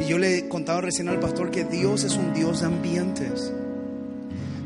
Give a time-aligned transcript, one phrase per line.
[0.00, 3.52] Y yo le contaba recién al pastor que Dios es un Dios de ambientes.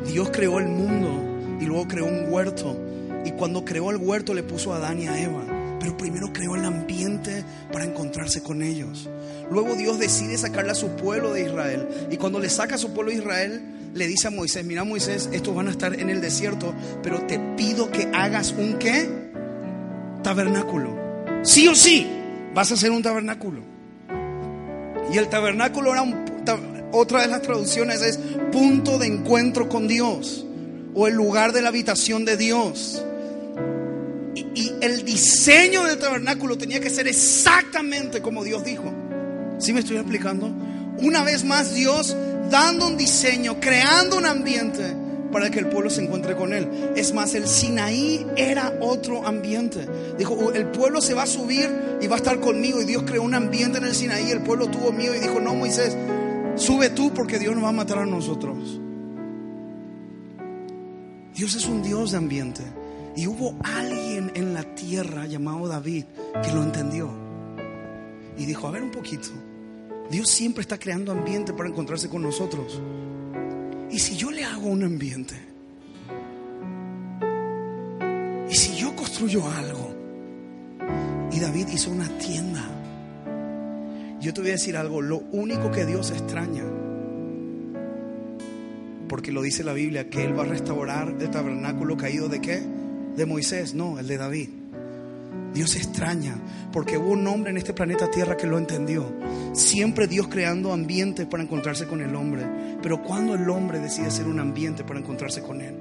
[0.06, 2.76] Dios creó el mundo y luego creó un huerto.
[3.24, 5.44] Y cuando creó el huerto le puso a Adán y a Eva.
[5.78, 9.08] Pero primero creó el ambiente para encontrarse con ellos.
[9.50, 11.88] Luego Dios decide sacarle a su pueblo de Israel.
[12.10, 13.62] Y cuando le saca a su pueblo de Israel,
[13.94, 17.38] le dice a Moisés, mira Moisés, estos van a estar en el desierto, pero te
[17.56, 19.08] pido que hagas un qué?
[20.22, 20.96] Tabernáculo.
[21.42, 22.06] Sí o sí,
[22.54, 23.62] vas a hacer un tabernáculo.
[25.12, 26.24] Y el tabernáculo era un,
[26.92, 28.18] otra de las traducciones es
[28.52, 30.44] punto de encuentro con Dios
[30.94, 33.04] o el lugar de la habitación de Dios.
[34.34, 38.92] Y, y el diseño del tabernáculo tenía que ser exactamente como Dios dijo.
[39.58, 40.46] ¿Sí me estoy explicando?
[40.98, 42.16] Una vez más Dios
[42.50, 44.99] dando un diseño, creando un ambiente
[45.30, 46.92] para que el pueblo se encuentre con él.
[46.96, 49.86] Es más, el Sinaí era otro ambiente.
[50.18, 51.68] Dijo, el pueblo se va a subir
[52.00, 52.80] y va a estar conmigo.
[52.80, 54.30] Y Dios creó un ambiente en el Sinaí.
[54.30, 55.96] El pueblo tuvo miedo y dijo, no, Moisés,
[56.56, 58.80] sube tú porque Dios nos va a matar a nosotros.
[61.34, 62.62] Dios es un Dios de ambiente.
[63.16, 66.04] Y hubo alguien en la tierra llamado David
[66.42, 67.10] que lo entendió.
[68.36, 69.28] Y dijo, a ver un poquito.
[70.10, 72.80] Dios siempre está creando ambiente para encontrarse con nosotros.
[73.90, 75.34] ¿Y si yo le hago un ambiente?
[78.48, 79.94] ¿Y si yo construyo algo?
[81.32, 82.62] Y David hizo una tienda.
[84.20, 86.64] Yo te voy a decir algo, lo único que Dios extraña,
[89.08, 92.62] porque lo dice la Biblia, que Él va a restaurar el tabernáculo caído de qué?
[93.16, 94.48] De Moisés, no, el de David.
[95.52, 96.36] Dios extraña,
[96.72, 99.12] porque hubo un hombre en este planeta Tierra que lo entendió.
[99.52, 102.46] Siempre Dios creando ambientes para encontrarse con el hombre.
[102.82, 105.74] Pero cuando el hombre decide hacer un ambiente para encontrarse con él.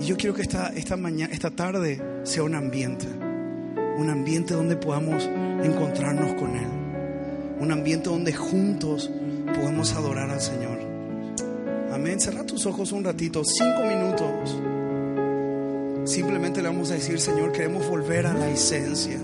[0.00, 3.06] Y yo quiero que esta, esta mañana, esta tarde sea un ambiente.
[3.98, 5.28] Un ambiente donde podamos
[5.64, 6.68] encontrarnos con Él.
[7.58, 9.10] Un ambiente donde juntos
[9.52, 10.77] podamos adorar al Señor.
[11.98, 12.20] Amén.
[12.20, 14.56] Cerra tus ojos un ratito, cinco minutos.
[16.08, 19.18] Simplemente le vamos a decir, Señor, queremos volver a la esencia.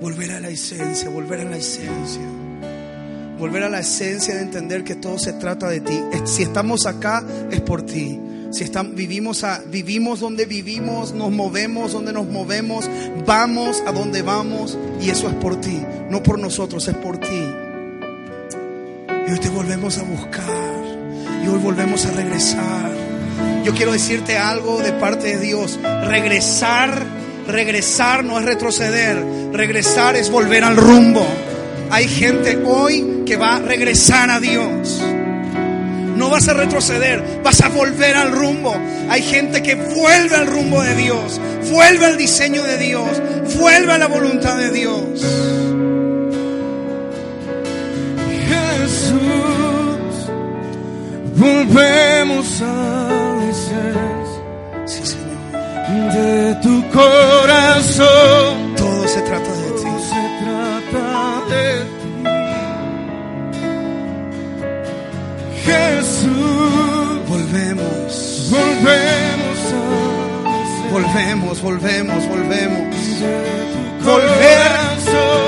[0.00, 2.22] Volver a la esencia, volver a la esencia.
[3.40, 6.00] Volver a la esencia de entender que todo se trata de ti.
[6.26, 8.20] Si estamos acá es por ti.
[8.52, 12.88] Si estamos, vivimos, vivimos donde vivimos, nos movemos donde nos movemos,
[13.26, 17.46] vamos a donde vamos y eso es por ti, no por nosotros, es por ti.
[19.26, 20.79] Y hoy te volvemos a buscar
[21.42, 22.90] y hoy volvemos a regresar.
[23.64, 25.78] Yo quiero decirte algo de parte de Dios.
[26.06, 27.02] Regresar,
[27.46, 29.22] regresar no es retroceder.
[29.52, 31.26] Regresar es volver al rumbo.
[31.90, 35.02] Hay gente hoy que va a regresar a Dios.
[36.16, 38.74] No vas a retroceder, vas a volver al rumbo.
[39.08, 41.40] Hay gente que vuelve al rumbo de Dios,
[41.70, 43.10] vuelve al diseño de Dios,
[43.58, 45.24] vuelve a la voluntad de Dios.
[51.40, 53.52] Volvemos a la
[54.86, 56.12] Sí, Señor.
[56.14, 58.74] de tu corazón.
[58.76, 59.82] Todo se trata de ti.
[59.82, 61.06] Todo se trata
[61.52, 62.10] de ti.
[65.64, 72.96] Jesús, Volvemos, volvemos a volvemos, volvemos, volvemos.
[74.02, 74.69] tu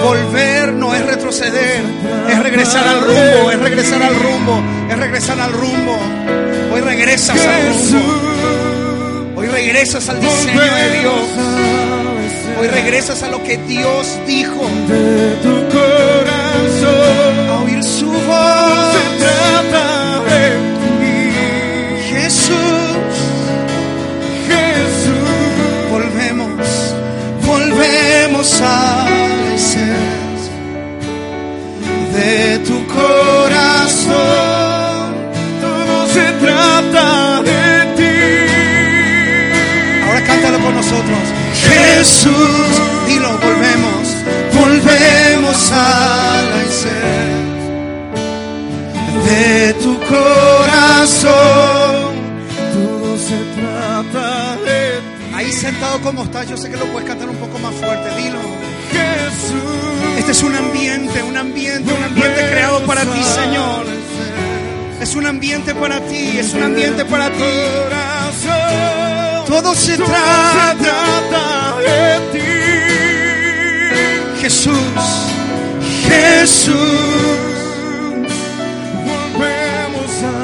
[0.04, 1.80] Volver, no es retroceder,
[2.28, 5.98] es regresar al rumbo, es regresar al rumbo, es regresar al rumbo.
[6.74, 11.14] Hoy regresas al rumbo, hoy regresas al diseño de Dios,
[12.60, 17.48] hoy regresas a lo que Dios dijo, de tu corazón.
[17.50, 18.92] a oír su Se voz.
[19.18, 20.01] trata
[42.02, 42.34] Jesús,
[43.06, 44.08] dilo, volvemos,
[44.58, 46.98] volvemos a la esencia
[49.24, 51.30] de tu corazón.
[52.72, 55.32] Todo se trata de ti.
[55.32, 58.40] Ahí sentado como estás, yo sé que lo puedes cantar un poco más fuerte, dilo.
[58.90, 60.18] Jesús.
[60.18, 63.86] Este es un ambiente, un ambiente, un ambiente creado para ti, Señor.
[65.00, 67.44] Es un ambiente para ti, es un ambiente para ti.
[67.84, 69.21] Corazón.
[69.52, 72.52] Todo se Todo trata, se trata de ti.
[74.40, 74.94] Jesús,
[76.08, 76.74] Jesús.
[79.04, 80.34] Volvemos a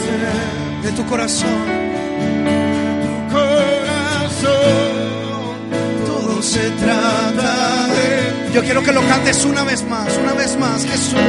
[0.00, 0.36] ser
[0.84, 1.64] de tu corazón.
[3.04, 4.54] tu corazón.
[6.06, 7.52] Todo se trata
[7.88, 11.20] de Yo quiero que lo cantes una vez más, una vez más, Jesús.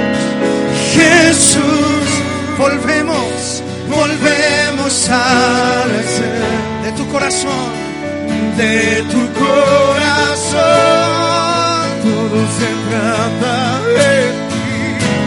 [0.93, 2.07] Jesús,
[2.57, 7.71] volvemos, volvemos a de tu corazón,
[8.57, 10.55] de tu corazón.
[12.03, 13.55] Todo se trata
[13.97, 14.13] de
[14.49, 14.61] ti.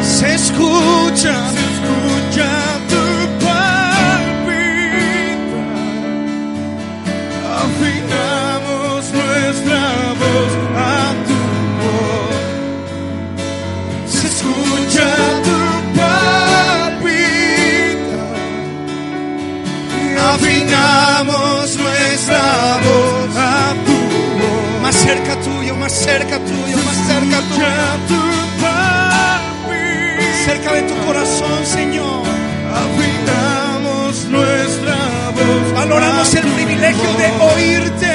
[0.03, 2.50] Se escucha, Se escucha
[2.93, 3.05] tu
[3.44, 4.61] palpita.
[7.65, 9.82] Afinamos nuestra
[10.21, 10.88] voz a
[11.26, 11.38] tu
[11.81, 12.43] voz.
[14.14, 15.09] Se escucha
[15.47, 15.59] tu
[15.99, 17.38] palpita.
[20.35, 21.48] afinamos
[25.08, 27.66] cerca tuyo, más cerca tuyo, más cerca tuyo.
[30.44, 32.26] Cerca de tu corazón, Señor.
[32.84, 34.99] Afinamos nuestra
[35.37, 35.72] voz.
[35.75, 38.12] Valoramos el privilegio de oírte.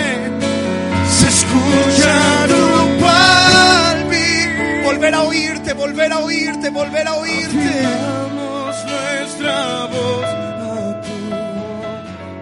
[1.18, 2.14] Se escucha
[2.52, 2.64] tu
[3.04, 4.64] palpito.
[4.84, 7.70] Volver a oírte, volver a oírte, volver a oírte.
[7.70, 11.16] Afinamos nuestra voz a tu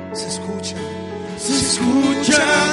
[0.10, 0.20] voz.
[0.20, 0.76] Se escucha.
[1.38, 2.71] Se escucha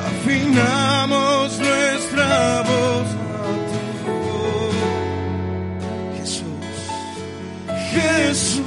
[0.06, 4.74] Afinamos nuestra voz a tu voz.
[6.18, 6.66] Jesús.
[7.92, 8.64] Jesús,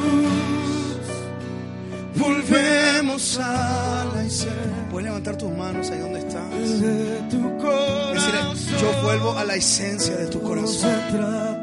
[2.15, 4.87] Volvemos a la esencia.
[4.89, 6.81] Puedes levantar tus manos ahí donde estás.
[6.81, 8.57] de tu corazón.
[8.81, 11.58] yo vuelvo a la esencia de tu corazón.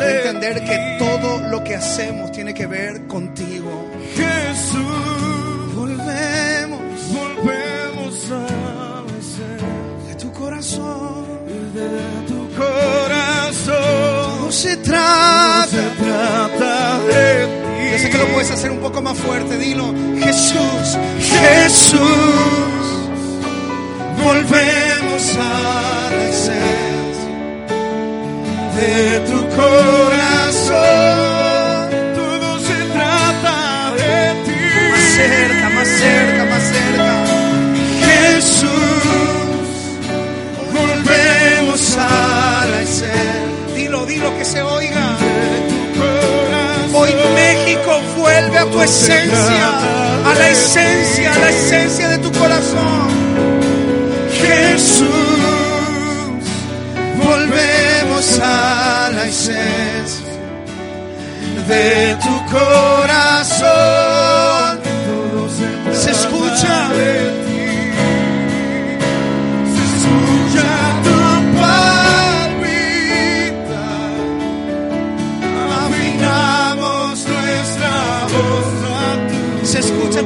[0.00, 3.86] De de entender que todo lo que hacemos tiene que ver contigo.
[4.16, 5.74] Jesús.
[5.74, 6.80] Volvemos
[7.12, 11.24] Volvemos a esencia de tu corazón.
[11.74, 14.44] de tu corazón.
[14.46, 15.66] No se trata.
[15.70, 17.92] Se trata de ti.
[17.92, 19.56] Yo sé que lo puedes hacer un poco más fuerte.
[19.58, 22.00] Dilo, Jesús, Jesús.
[24.22, 25.89] Volvemos a
[28.80, 30.76] de tu corazón.
[32.14, 34.56] Todo se trata de ti.
[34.90, 37.10] Más cerca, más cerca, más cerca.
[38.08, 39.04] Jesús,
[40.72, 43.74] volvemos a la esencia.
[43.74, 45.16] Dilo, dilo que se oiga.
[46.92, 49.68] Hoy México vuelve a tu esencia,
[50.26, 53.59] a la esencia, a la esencia de tu corazón.
[58.30, 60.26] Volvemos a la esencia
[61.68, 63.70] de tu corazón.
[65.92, 66.90] Se escucha.
[79.62, 80.22] Se escucha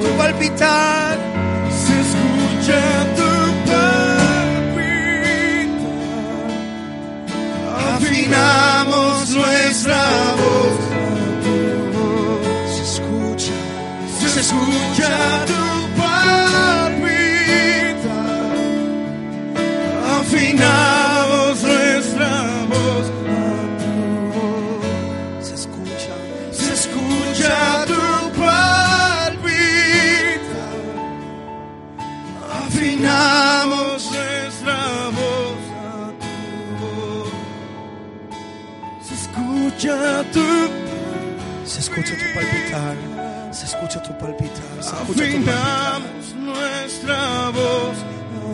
[42.75, 43.55] palpitar.
[43.55, 44.63] Se escucha tu palpitar.
[44.81, 45.55] Se escucha tu palpitar.
[45.55, 48.45] Afinamos nuestra voz a tu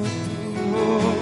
[0.72, 1.18] voz.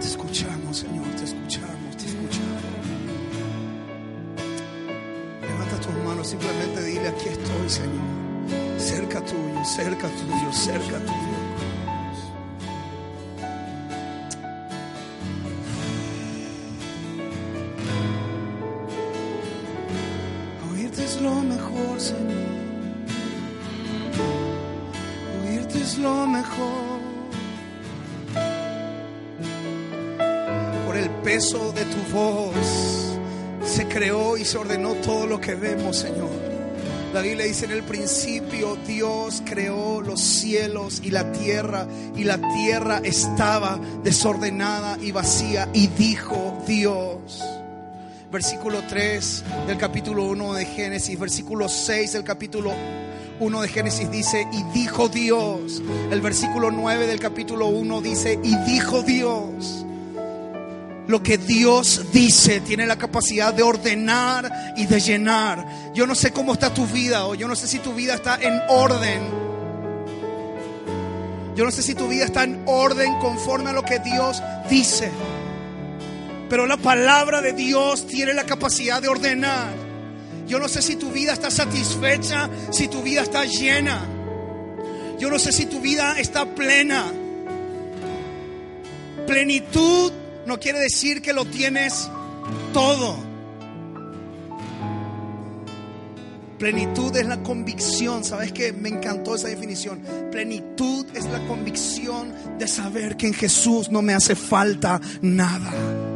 [0.00, 1.06] Te escuchamos, Señor.
[1.16, 1.96] Te escuchamos.
[1.96, 2.62] Te escuchamos.
[5.42, 6.28] Levanta tus manos.
[6.28, 8.20] Simplemente dile: Aquí estoy, Señor.
[8.78, 11.09] Cerca tuyo, cerca tuyo, cerca tuyo.
[21.20, 22.50] Lo mejor, Señor.
[25.44, 27.00] Oírte es lo mejor.
[30.86, 33.18] Por el peso de tu voz
[33.64, 36.50] se creó y se ordenó todo lo que vemos, Señor.
[37.12, 42.38] La Biblia dice en el principio Dios creó los cielos y la tierra y la
[42.54, 47.42] tierra estaba desordenada y vacía y dijo Dios.
[48.30, 52.72] Versículo 3 del capítulo 1 de Génesis, versículo 6 del capítulo
[53.40, 55.82] 1 de Génesis dice, y dijo Dios.
[56.12, 59.84] El versículo 9 del capítulo 1 dice, y dijo Dios.
[61.08, 65.66] Lo que Dios dice tiene la capacidad de ordenar y de llenar.
[65.92, 68.38] Yo no sé cómo está tu vida o yo no sé si tu vida está
[68.40, 69.22] en orden.
[71.56, 75.10] Yo no sé si tu vida está en orden conforme a lo que Dios dice.
[76.50, 79.72] Pero la palabra de Dios tiene la capacidad de ordenar.
[80.48, 84.04] Yo no sé si tu vida está satisfecha, si tu vida está llena.
[85.16, 87.04] Yo no sé si tu vida está plena.
[89.28, 90.12] Plenitud
[90.44, 92.10] no quiere decir que lo tienes
[92.72, 93.16] todo.
[96.58, 98.72] Plenitud es la convicción, ¿sabes qué?
[98.72, 100.02] Me encantó esa definición.
[100.32, 106.09] Plenitud es la convicción de saber que en Jesús no me hace falta nada.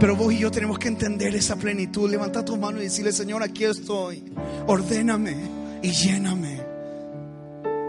[0.00, 2.10] Pero vos y yo tenemos que entender esa plenitud.
[2.10, 4.24] Levanta tus manos y decirle, Señor, aquí estoy.
[4.66, 5.36] Ordéname
[5.82, 6.58] y lléname.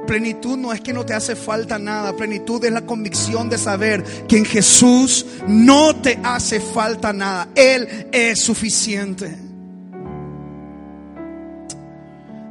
[0.05, 2.13] Plenitud no es que no te hace falta nada.
[2.13, 7.47] Plenitud es la convicción de saber que en Jesús no te hace falta nada.
[7.55, 9.33] Él es suficiente.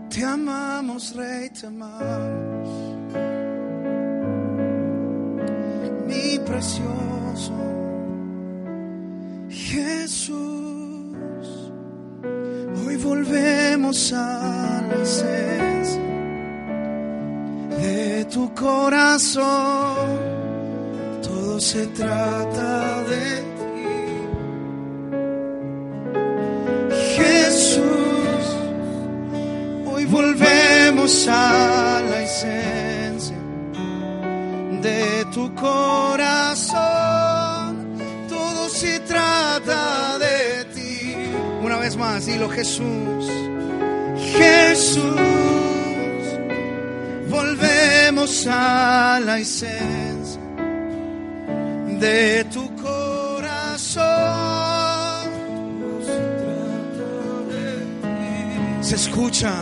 [0.09, 2.97] Te amamos, Rey, te amamos.
[6.07, 7.80] Mi precioso
[9.51, 10.37] Jesús.
[12.87, 16.01] Hoy volvemos a la esencia
[17.81, 20.09] de tu corazón.
[21.21, 23.89] Todo se trata de ti.
[27.17, 27.83] Jesús,
[29.93, 33.37] hoy volvemos a la esencia
[34.81, 36.81] de tu corazón.
[38.29, 39.30] Todo se trata
[42.01, 43.27] más, dilo Jesús.
[44.39, 45.21] Jesús
[47.29, 50.41] volvemos a la esencia
[52.01, 54.01] de tu corazón.
[58.81, 59.53] Se escucha,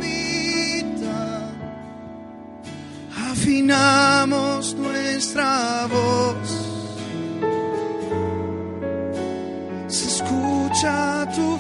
[3.32, 6.63] Afinamos nuestra voz.
[10.84, 11.58] Tu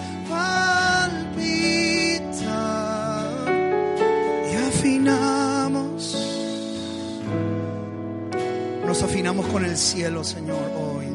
[8.93, 11.07] Nos afinamos con el cielo, Señor, hoy.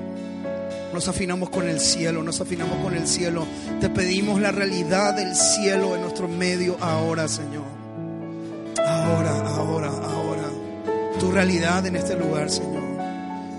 [0.93, 3.47] Nos afinamos con el cielo, nos afinamos con el cielo.
[3.81, 7.67] Te pedimos la realidad del cielo en nuestro medio ahora, Señor.
[8.85, 10.49] Ahora, ahora, ahora.
[11.21, 12.83] Tu realidad en este lugar, Señor.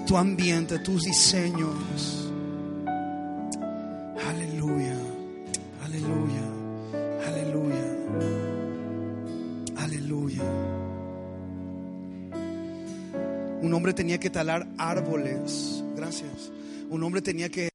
[0.05, 2.28] Tu ambiente, tus diseños.
[14.19, 15.83] Que talar árboles.
[15.95, 16.51] Gracias.
[16.89, 17.69] Un hombre tenía que...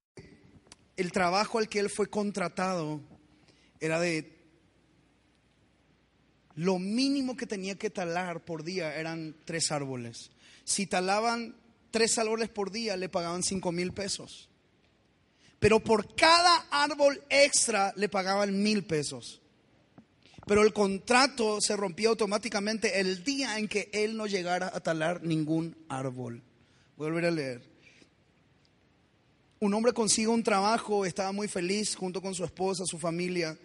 [0.97, 3.01] El trabajo al que él fue contratado
[3.81, 4.33] era de...
[6.55, 10.31] Lo mínimo que tenía que talar por día eran tres árboles.
[10.63, 11.57] Si talaban
[11.91, 14.49] tres árboles por día, le pagaban cinco mil pesos.
[15.59, 19.41] Pero por cada árbol extra le pagaban mil pesos.
[20.47, 25.23] Pero el contrato se rompía automáticamente el día en que él no llegara a talar
[25.23, 26.43] ningún árbol.
[26.97, 27.63] Voy a volver a leer.
[29.61, 33.57] Un hombre consigue un trabajo, estaba muy feliz junto con su esposa, su familia,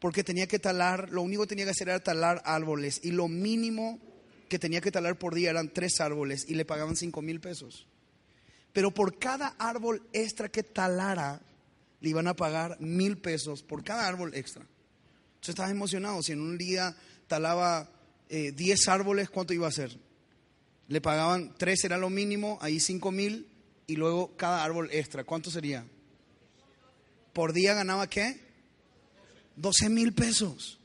[0.00, 3.28] porque tenía que talar, lo único que tenía que hacer era talar árboles y lo
[3.28, 4.00] mínimo
[4.48, 7.86] que tenía que talar por día eran tres árboles y le pagaban cinco mil pesos.
[8.72, 11.40] Pero por cada árbol extra que talara,
[12.00, 14.66] le iban a pagar mil pesos por cada árbol extra.
[15.46, 16.24] Entonces estás emocionado.
[16.24, 16.96] Si en un día
[17.28, 17.88] talaba
[18.28, 19.96] 10 árboles, ¿cuánto iba a ser?
[20.88, 23.46] Le pagaban 3 era lo mínimo, ahí 5 mil
[23.86, 25.22] y luego cada árbol extra.
[25.22, 25.86] ¿Cuánto sería?
[27.32, 28.40] Por día ganaba qué?
[29.54, 30.80] 12 mil pesos.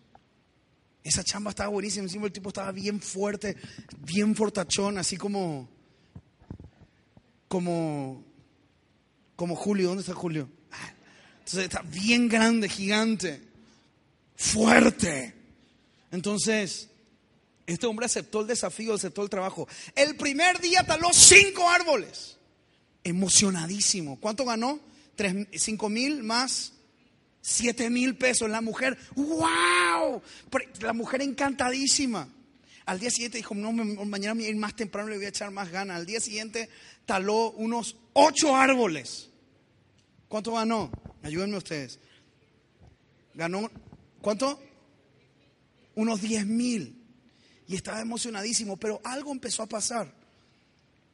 [1.04, 2.04] Esa chamba estaba buenísima.
[2.04, 3.58] Encima el tipo estaba bien fuerte,
[4.06, 5.68] bien fortachón, así como,
[7.48, 8.24] como,
[9.36, 9.88] como Julio.
[9.88, 10.48] ¿Dónde está Julio?
[11.40, 13.42] Entonces está bien grande, gigante,
[14.42, 15.34] fuerte.
[16.12, 16.90] Entonces,
[17.68, 19.68] este hombre aceptó el desafío, aceptó el trabajo.
[19.96, 22.38] El primer día taló cinco árboles.
[23.04, 24.20] Emocionadísimo.
[24.20, 24.80] ¿Cuánto ganó?
[25.16, 26.74] Tres, cinco mil más
[27.42, 28.50] siete mil pesos.
[28.50, 30.22] La mujer, wow.
[30.82, 32.28] La mujer encantadísima.
[32.86, 35.52] Al día siguiente dijo, no, mañana voy a ir más temprano, le voy a echar
[35.52, 35.98] más ganas.
[35.98, 36.68] Al día siguiente
[37.06, 39.30] taló unos ocho árboles.
[40.28, 40.92] ¿Cuánto ganó?
[41.22, 42.00] Ayúdenme ustedes.
[43.36, 43.70] Ganó,
[44.22, 44.60] ¿cuánto?
[45.96, 46.98] Unos 10 mil.
[47.68, 50.14] Y estaba emocionadísimo, pero algo empezó a pasar.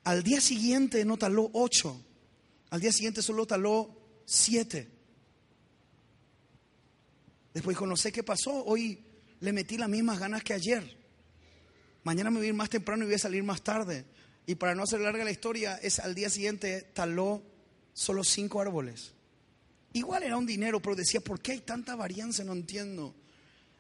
[0.04, 2.06] Al día siguiente no taló 8.
[2.70, 3.96] Al día siguiente solo taló
[4.26, 4.90] 7.
[7.54, 9.04] Después dijo, no sé qué pasó, hoy
[9.40, 10.98] le metí las mismas ganas que ayer.
[12.04, 14.06] Mañana me voy a ir más temprano y voy a salir más tarde.
[14.46, 17.44] Y para no hacer larga la historia, es al día siguiente taló
[17.94, 19.14] solo cinco árboles.
[19.98, 22.44] Igual era un dinero, pero decía, ¿por qué hay tanta varianza?
[22.44, 23.16] No entiendo.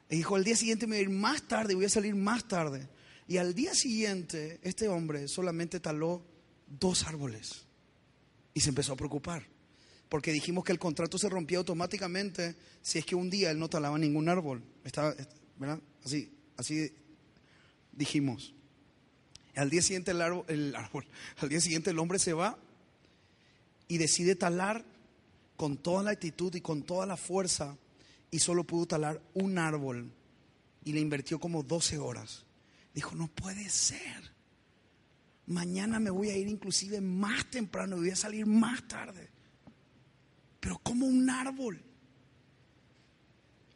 [0.09, 2.47] Y dijo, al día siguiente me voy a ir más tarde, voy a salir más
[2.47, 2.89] tarde.
[3.27, 6.25] Y al día siguiente, este hombre solamente taló
[6.65, 7.67] dos árboles.
[8.55, 9.45] Y se empezó a preocupar.
[10.09, 13.69] Porque dijimos que el contrato se rompía automáticamente si es que un día él no
[13.69, 14.63] talaba ningún árbol.
[14.83, 15.13] Estaba,
[15.59, 15.79] ¿verdad?
[16.03, 16.91] Así, así
[17.91, 18.55] dijimos.
[19.53, 21.05] Al día siguiente el árbol, el árbol,
[21.37, 22.57] al día siguiente el hombre se va
[23.87, 24.83] y decide talar
[25.57, 27.75] con toda la actitud y con toda la fuerza
[28.31, 30.11] y solo pudo talar un árbol
[30.85, 32.45] y le invirtió como 12 horas.
[32.93, 34.31] Dijo, no puede ser.
[35.47, 39.29] Mañana me voy a ir inclusive más temprano y voy a salir más tarde.
[40.59, 41.81] Pero como un árbol.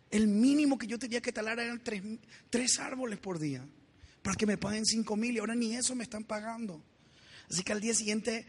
[0.09, 2.03] El mínimo que yo tenía que talar eran tres,
[2.49, 3.65] tres árboles por día
[4.21, 6.83] para que me paguen cinco mil y ahora ni eso me están pagando.
[7.49, 8.45] Así que al día siguiente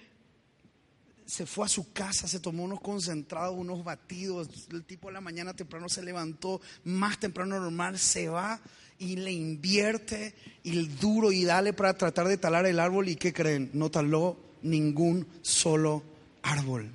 [1.32, 4.50] se fue a su casa, se tomó unos concentrados, unos batidos.
[4.70, 8.60] El tipo de la mañana temprano se levantó, más temprano normal, se va
[8.98, 13.08] y le invierte y duro y dale para tratar de talar el árbol.
[13.08, 13.70] ¿Y qué creen?
[13.72, 16.02] No taló ningún solo
[16.42, 16.90] árbol.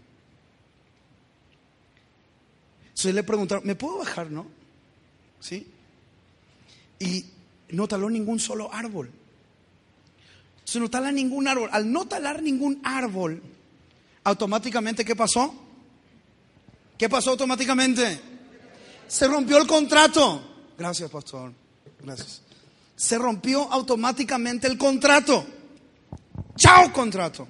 [2.90, 4.46] Entonces le preguntaron, ¿me puedo bajar, no?
[5.40, 5.66] ¿Sí?
[7.00, 7.26] Y
[7.70, 9.10] no taló ningún solo árbol.
[10.60, 11.72] Entonces no tala ningún árbol.
[11.74, 13.42] Al no talar ningún árbol,
[14.28, 15.54] automáticamente, ¿qué pasó?
[16.98, 18.20] ¿Qué pasó automáticamente?
[19.08, 20.68] Se rompió el contrato.
[20.78, 21.54] Gracias, pastor.
[22.02, 22.42] Gracias.
[22.96, 25.46] Se rompió automáticamente el contrato.
[26.58, 27.48] Chao, contrato.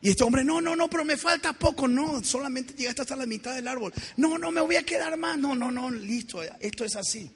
[0.00, 1.86] Y este hombre, no, no, no, pero me falta poco.
[1.86, 3.92] No, solamente llegaste hasta la mitad del árbol.
[4.16, 5.36] No, no, me voy a quedar más.
[5.36, 7.30] No, no, no, listo, esto es así.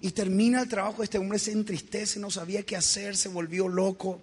[0.00, 4.20] Y termina el trabajo, este hombre se entristece, no sabía qué hacer, se volvió loco.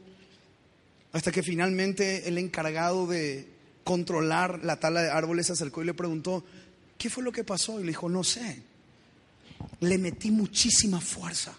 [1.14, 3.48] Hasta que finalmente el encargado de
[3.84, 6.44] controlar la tala de árboles se acercó y le preguntó,
[6.98, 7.80] ¿qué fue lo que pasó?
[7.80, 8.62] Y le dijo, no sé.
[9.80, 11.54] Le metí muchísima fuerza.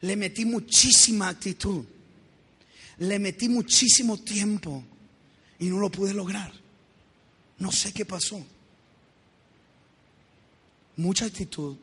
[0.00, 1.84] Le metí muchísima actitud
[2.98, 4.84] le metí muchísimo tiempo
[5.58, 6.52] y no lo pude lograr.
[7.58, 8.44] No sé qué pasó.
[10.96, 11.76] Mucha actitud,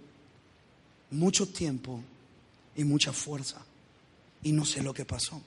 [1.11, 2.01] mucho tiempo
[2.75, 3.61] y mucha fuerza.
[4.43, 5.41] Y no sé lo que pasó.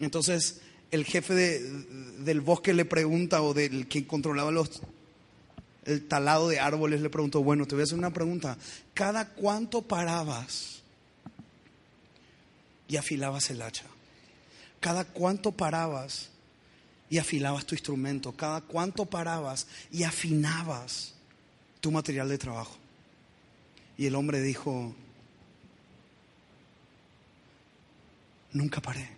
[0.00, 0.60] Entonces
[0.90, 4.82] el jefe del bosque le pregunta, o del que controlaba los,
[5.84, 8.58] el talado de árboles, le preguntó, bueno, te voy a hacer una pregunta.
[8.94, 10.80] ¿Cada cuánto parabas
[12.88, 13.84] y afilabas el hacha?
[14.80, 16.30] cada cuánto parabas
[17.10, 21.14] y afilabas tu instrumento, cada cuánto parabas y afinabas
[21.80, 22.76] tu material de trabajo.
[23.98, 24.94] Y el hombre dijo,
[28.52, 29.08] nunca paré,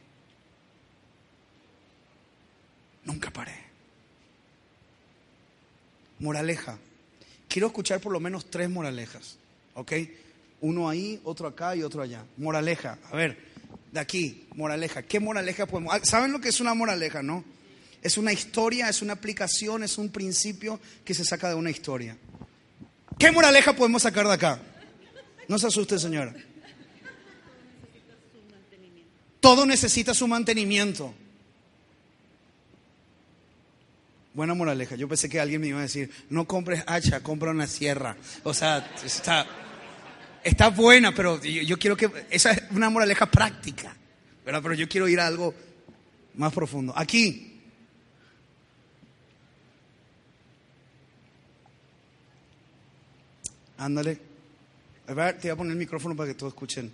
[3.04, 3.54] nunca paré.
[6.18, 6.78] Moraleja,
[7.48, 9.36] quiero escuchar por lo menos tres moralejas,
[9.74, 9.92] ¿ok?
[10.60, 12.24] Uno ahí, otro acá y otro allá.
[12.36, 13.36] Moraleja, a ver,
[13.90, 15.02] de aquí, moraleja.
[15.02, 15.94] ¿Qué moraleja podemos?
[15.94, 17.44] Ah, ¿Saben lo que es una moraleja, no?
[18.02, 22.16] Es una historia, es una aplicación, es un principio que se saca de una historia.
[23.18, 24.60] ¿Qué moraleja podemos sacar de acá?
[25.48, 26.34] No se asuste, señora.
[29.40, 31.14] Todo necesita su mantenimiento.
[34.34, 34.96] Buena moraleja.
[34.96, 38.16] Yo pensé que alguien me iba a decir, no compres hacha, compra una sierra.
[38.44, 39.46] O sea, está
[40.44, 43.96] está buena, pero yo, quiero que, esa es una moraleja práctica,
[44.44, 44.60] ¿verdad?
[44.62, 45.54] Pero yo quiero ir a algo
[46.34, 46.92] más profundo.
[46.96, 47.60] Aquí.
[53.78, 54.18] Ándale.
[55.08, 56.92] A ver, te voy a poner el micrófono para que todos escuchen.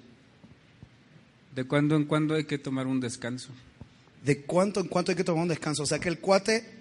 [1.55, 3.51] ¿De cuándo en cuándo hay que tomar un descanso?
[4.24, 5.83] ¿De cuánto en cuánto hay que tomar un descanso?
[5.83, 6.78] O sea que el cuate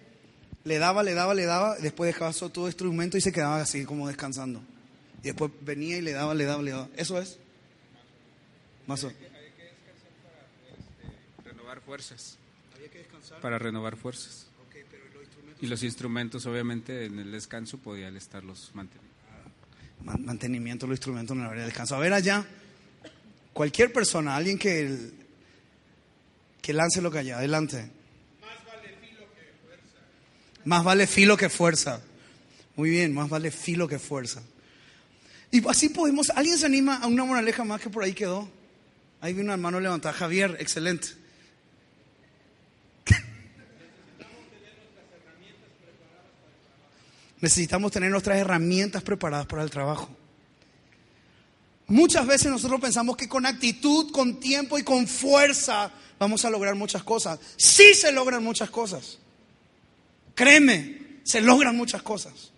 [0.68, 3.86] le daba, le daba, le daba, después dejaba todo el instrumento y se quedaba así
[3.86, 4.62] como descansando.
[5.24, 6.90] Y después venía y le daba, le daba, le daba.
[6.98, 7.40] ¿Eso es?
[8.86, 10.12] Más o Hay que descansar
[11.42, 12.38] para renovar fuerzas.
[12.76, 13.42] Había que descansar.
[13.42, 14.48] Para renovar fuerzas.
[15.60, 19.08] Y los instrumentos, obviamente, en el descanso podían estarlos manteniendo.
[20.04, 21.96] Mantenimiento de los instrumentos en la hora de descanso.
[21.96, 22.46] A ver allá,
[23.54, 25.12] cualquier persona, alguien que,
[26.62, 27.97] que lance lo que haya, adelante.
[30.68, 32.02] Más vale filo que fuerza.
[32.76, 34.44] Muy bien, más vale filo que fuerza.
[35.50, 38.50] Y así podemos, ¿alguien se anima a una moraleja más que por ahí quedó?
[39.22, 40.14] Ahí vi una mano levantada.
[40.14, 41.08] Javier, excelente.
[47.40, 50.10] Necesitamos tener nuestras herramientas preparadas para el trabajo.
[51.88, 56.76] Muchas veces nosotros pensamos que con actitud, con tiempo y con fuerza vamos a lograr
[56.76, 57.40] muchas cosas.
[57.56, 59.20] Sí se logran muchas cosas.
[60.38, 62.52] Créeme, se logran muchas cosas.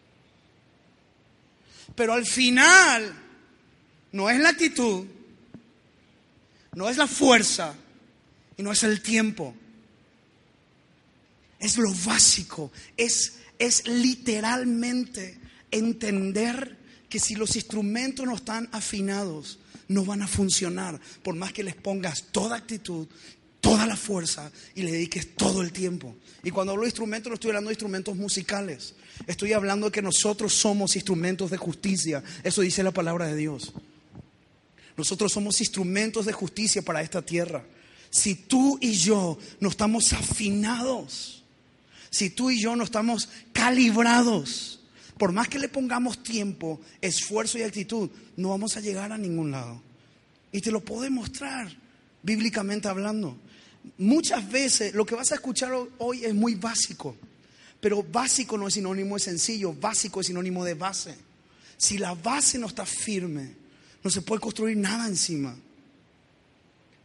[1.95, 3.13] Pero al final
[4.11, 5.05] no es la actitud,
[6.75, 7.73] no es la fuerza
[8.57, 9.55] y no es el tiempo.
[11.57, 15.39] Es lo básico, es, es literalmente
[15.71, 21.63] entender que si los instrumentos no están afinados, no van a funcionar, por más que
[21.63, 23.07] les pongas toda actitud,
[23.61, 26.15] toda la fuerza y le dediques todo el tiempo.
[26.43, 28.95] Y cuando hablo de instrumentos, no estoy hablando de instrumentos musicales,
[29.27, 33.73] estoy hablando de que nosotros somos instrumentos de justicia, eso dice la palabra de Dios.
[34.97, 37.63] Nosotros somos instrumentos de justicia para esta tierra.
[38.09, 41.43] Si tú y yo no estamos afinados,
[42.09, 44.79] si tú y yo no estamos calibrados,
[45.17, 49.51] por más que le pongamos tiempo, esfuerzo y actitud, no vamos a llegar a ningún
[49.51, 49.81] lado.
[50.51, 51.69] Y te lo puedo demostrar,
[52.23, 53.37] bíblicamente hablando.
[53.97, 57.15] Muchas veces lo que vas a escuchar hoy es muy básico,
[57.79, 61.15] pero básico no es sinónimo de sencillo, básico es sinónimo de base.
[61.77, 63.53] Si la base no está firme,
[64.03, 65.55] no se puede construir nada encima.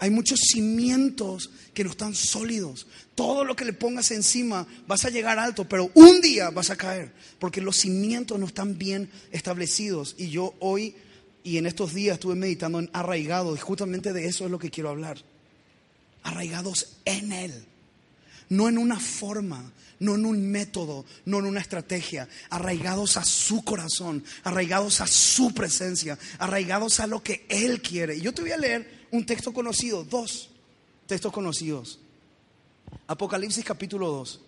[0.00, 2.86] Hay muchos cimientos que no están sólidos.
[3.14, 6.76] Todo lo que le pongas encima vas a llegar alto, pero un día vas a
[6.76, 10.16] caer, porque los cimientos no están bien establecidos.
[10.18, 10.96] Y yo hoy
[11.44, 14.70] y en estos días estuve meditando en arraigados, y justamente de eso es lo que
[14.70, 15.18] quiero hablar.
[16.22, 17.66] Arraigados en Él,
[18.48, 23.62] no en una forma, no en un método, no en una estrategia, arraigados a su
[23.62, 28.16] corazón, arraigados a su presencia, arraigados a lo que Él quiere.
[28.16, 30.48] Y yo te voy a leer un texto conocido, dos
[31.06, 32.00] textos conocidos.
[33.06, 34.40] Apocalipsis capítulo 2.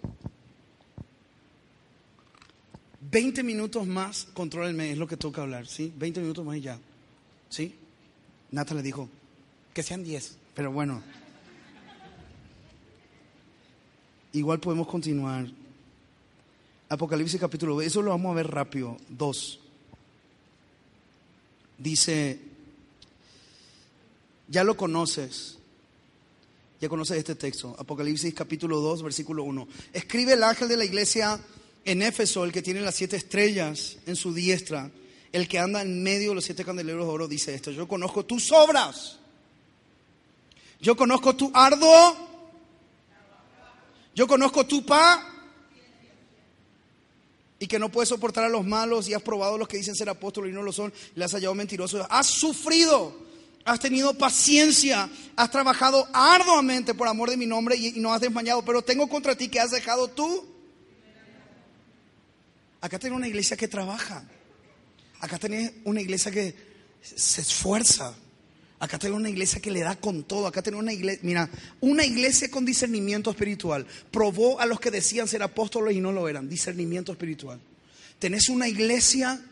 [3.11, 5.92] 20 minutos más, controlenme, es lo que toca hablar, ¿sí?
[5.97, 6.79] 20 minutos más y ya,
[7.49, 7.75] ¿sí?
[8.51, 9.09] Nata le dijo,
[9.73, 11.03] que sean 10, pero bueno.
[14.33, 15.47] Igual podemos continuar.
[16.88, 18.97] Apocalipsis capítulo 2, eso lo vamos a ver rápido.
[19.09, 19.61] 2.
[21.79, 22.38] Dice,
[24.49, 25.59] ya lo conoces.
[26.81, 29.66] Ya conoces este texto, Apocalipsis capítulo 2, versículo 1.
[29.95, 31.40] Escribe el ángel de la iglesia
[31.87, 34.90] en Éfeso, el que tiene las siete estrellas en su diestra,
[35.33, 38.25] el que anda en medio de los siete candeleros de oro, dice esto, yo conozco
[38.25, 39.18] tus obras,
[40.81, 42.16] yo conozco tu arduo,
[44.14, 45.33] yo conozco tu pa,
[47.59, 50.11] y que no puedes soportar a los malos y has probado los que dicen ser
[50.11, 53.27] apóstoles y no lo son, le has hallado mentirosos, has sufrido
[53.66, 58.64] has tenido paciencia, has trabajado arduamente por amor de mi nombre y, no has desmayado,
[58.64, 60.56] pero tengo contra ti que has dejado tú.
[62.87, 64.22] Acá tenés una iglesia que trabaja,
[65.18, 66.55] acá tenés una iglesia que
[67.03, 68.14] se esfuerza,
[68.79, 72.05] acá tenés una iglesia que le da con todo, acá tenés una iglesia, mira, una
[72.05, 76.49] iglesia con discernimiento espiritual, probó a los que decían ser apóstoles y no lo eran,
[76.49, 77.59] discernimiento espiritual.
[78.20, 79.44] Tenés una iglesia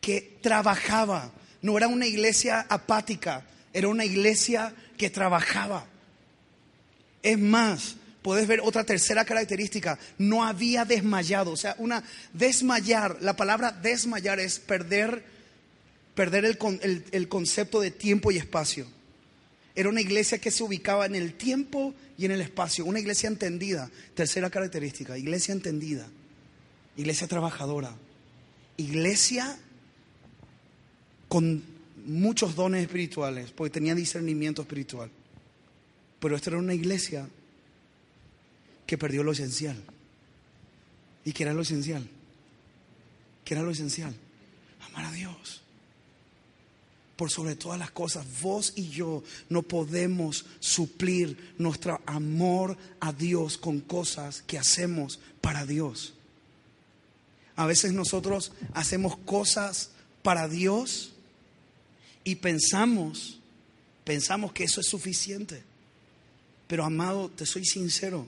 [0.00, 5.88] que trabajaba, no era una iglesia apática, era una iglesia que trabajaba.
[7.20, 13.36] Es más, puedes ver otra tercera característica, no había desmayado, o sea, una desmayar, la
[13.36, 15.22] palabra desmayar es perder,
[16.14, 18.86] perder el, el concepto de tiempo y espacio.
[19.74, 23.28] Era una iglesia que se ubicaba en el tiempo y en el espacio, una iglesia
[23.28, 23.90] entendida.
[24.14, 26.08] Tercera característica, iglesia entendida,
[26.96, 27.94] iglesia trabajadora,
[28.78, 29.54] iglesia
[31.28, 31.62] con
[32.06, 35.10] muchos dones espirituales, porque tenía discernimiento espiritual.
[36.20, 37.28] Pero esta era una iglesia
[38.86, 39.82] que perdió lo esencial.
[41.24, 42.08] ¿Y qué era lo esencial?
[43.44, 44.14] ¿Qué era lo esencial?
[44.88, 45.62] Amar a Dios.
[47.16, 53.56] Por sobre todas las cosas, vos y yo no podemos suplir nuestro amor a Dios
[53.56, 56.14] con cosas que hacemos para Dios.
[57.56, 59.90] A veces nosotros hacemos cosas
[60.22, 61.12] para Dios
[62.24, 63.38] y pensamos,
[64.02, 65.62] pensamos que eso es suficiente.
[66.66, 68.26] Pero amado, te soy sincero,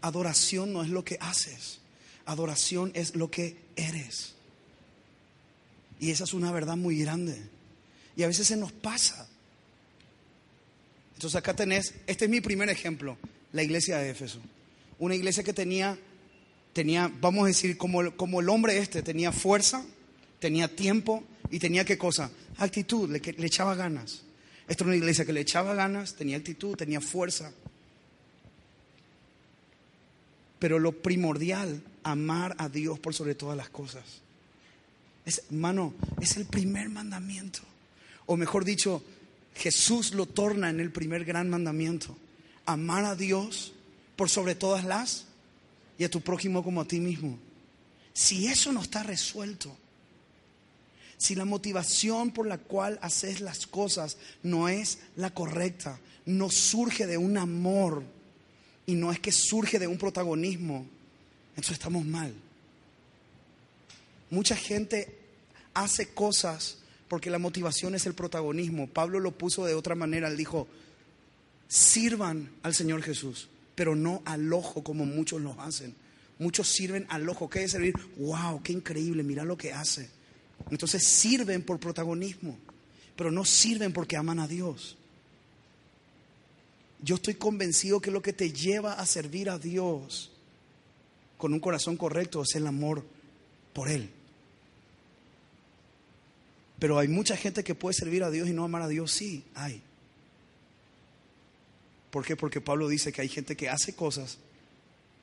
[0.00, 1.80] adoración no es lo que haces,
[2.26, 4.34] adoración es lo que eres.
[5.98, 7.40] Y esa es una verdad muy grande.
[8.16, 9.28] Y a veces se nos pasa.
[11.14, 13.18] Entonces acá tenés, este es mi primer ejemplo,
[13.52, 14.40] la iglesia de Éfeso.
[14.98, 15.98] Una iglesia que tenía
[16.72, 19.84] tenía, vamos a decir, como, como el hombre este, tenía fuerza,
[20.38, 22.30] tenía tiempo y tenía qué cosa?
[22.58, 24.22] Actitud, le, echaba ganas.
[24.68, 27.52] Esta era una iglesia que le echaba ganas, tenía actitud, tenía fuerza.
[30.60, 34.04] Pero lo primordial, amar a Dios por sobre todas las cosas.
[35.26, 37.60] Es, hermano, es el primer mandamiento.
[38.26, 39.02] O mejor dicho,
[39.56, 42.16] Jesús lo torna en el primer gran mandamiento.
[42.66, 43.72] Amar a Dios
[44.14, 45.24] por sobre todas las
[45.98, 47.38] y a tu prójimo como a ti mismo.
[48.12, 49.76] Si eso no está resuelto,
[51.16, 57.06] si la motivación por la cual haces las cosas no es la correcta, no surge
[57.06, 58.02] de un amor
[58.90, 60.84] y no es que surge de un protagonismo,
[61.50, 62.34] entonces estamos mal.
[64.30, 65.16] Mucha gente
[65.74, 68.88] hace cosas porque la motivación es el protagonismo.
[68.88, 70.66] Pablo lo puso de otra manera, él dijo,
[71.68, 75.94] sirvan al Señor Jesús, pero no al ojo como muchos lo hacen.
[76.40, 77.48] Muchos sirven al ojo.
[77.48, 77.94] ¿Qué es servir?
[78.16, 78.60] ¡Wow!
[78.62, 79.22] ¡Qué increíble!
[79.22, 80.10] Mira lo que hace.
[80.70, 82.58] Entonces sirven por protagonismo,
[83.14, 84.96] pero no sirven porque aman a Dios.
[87.02, 90.32] Yo estoy convencido que lo que te lleva a servir a Dios
[91.38, 93.04] con un corazón correcto es el amor
[93.72, 94.10] por Él.
[96.78, 99.12] Pero hay mucha gente que puede servir a Dios y no amar a Dios.
[99.12, 99.82] Sí, hay.
[102.10, 102.36] ¿Por qué?
[102.36, 104.38] Porque Pablo dice que hay gente que hace cosas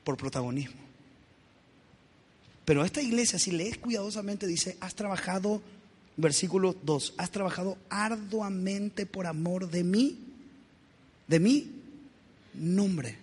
[0.04, 0.88] por protagonismo.
[2.64, 5.62] Pero esta iglesia, si lees cuidadosamente, dice, has trabajado,
[6.16, 10.27] versículo 2, has trabajado arduamente por amor de mí,
[11.28, 11.72] de mi
[12.54, 13.18] nombre.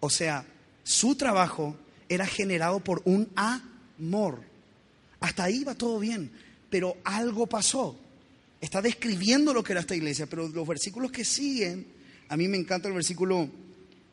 [0.00, 0.44] O sea,
[0.82, 1.76] su trabajo
[2.08, 4.42] era generado por un amor.
[5.20, 6.30] Hasta ahí va todo bien,
[6.68, 7.98] pero algo pasó.
[8.60, 11.86] Está describiendo lo que era esta iglesia, pero los versículos que siguen,
[12.28, 13.48] a mí me encanta el versículo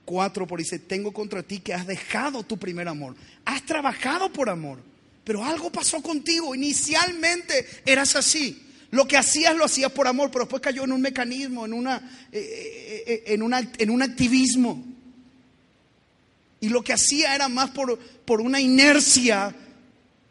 [0.06, 3.16] 4, por dice, tengo contra ti que has dejado tu primer amor.
[3.46, 4.80] Has trabajado por amor,
[5.24, 6.56] pero algo pasó contigo.
[6.56, 8.69] Inicialmente eras así.
[8.92, 11.98] Lo que hacías lo hacías por amor, pero después cayó en un mecanismo, en, una,
[12.32, 14.84] eh, eh, eh, en, una, en un activismo.
[16.62, 19.56] Y lo que hacía era más por, por una inercia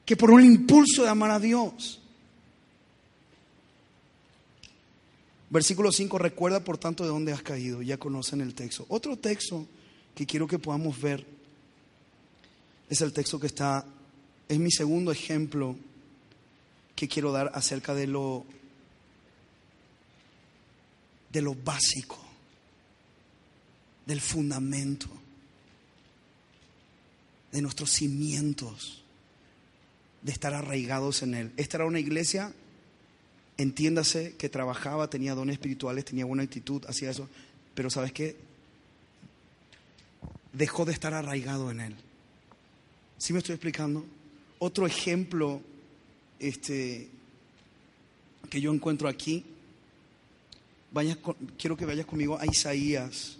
[0.04, 2.00] que por un impulso de amar a Dios.
[5.50, 8.84] Versículo 5, recuerda por tanto de dónde has caído, ya conocen el texto.
[8.88, 9.66] Otro texto
[10.14, 11.24] que quiero que podamos ver
[12.90, 13.86] es el texto que está,
[14.48, 15.76] es mi segundo ejemplo
[16.98, 18.44] que quiero dar acerca de lo,
[21.30, 22.18] de lo básico,
[24.04, 25.06] del fundamento,
[27.52, 29.04] de nuestros cimientos
[30.22, 31.52] de estar arraigados en Él.
[31.56, 32.52] Esta era una iglesia,
[33.58, 37.28] entiéndase, que trabajaba, tenía dones espirituales, tenía buena actitud, hacía eso,
[37.76, 38.36] pero ¿sabes qué?
[40.52, 41.94] Dejó de estar arraigado en Él.
[43.18, 44.04] ¿Sí me estoy explicando?
[44.58, 45.62] Otro ejemplo
[46.38, 47.08] este,
[48.48, 49.44] que yo encuentro aquí,
[51.58, 53.36] quiero que vayas conmigo a Isaías.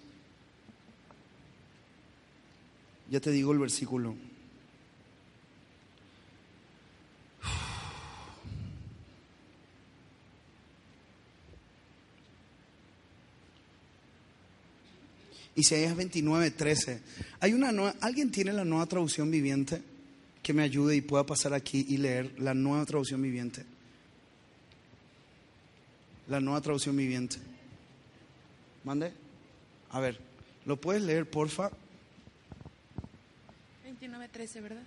[3.11, 4.15] Ya te digo el versículo.
[15.55, 17.03] Isaías 29, 13.
[17.41, 19.83] Hay una ¿Alguien tiene la nueva traducción viviente
[20.43, 23.65] que me ayude y pueda pasar aquí y leer la nueva traducción viviente?
[26.29, 27.37] La nueva traducción viviente.
[28.85, 29.13] ¿Mande?
[29.91, 30.19] A ver,
[30.67, 31.71] ¿lo puedes leer, porfa?
[33.85, 34.83] 29, 13, ¿verdad?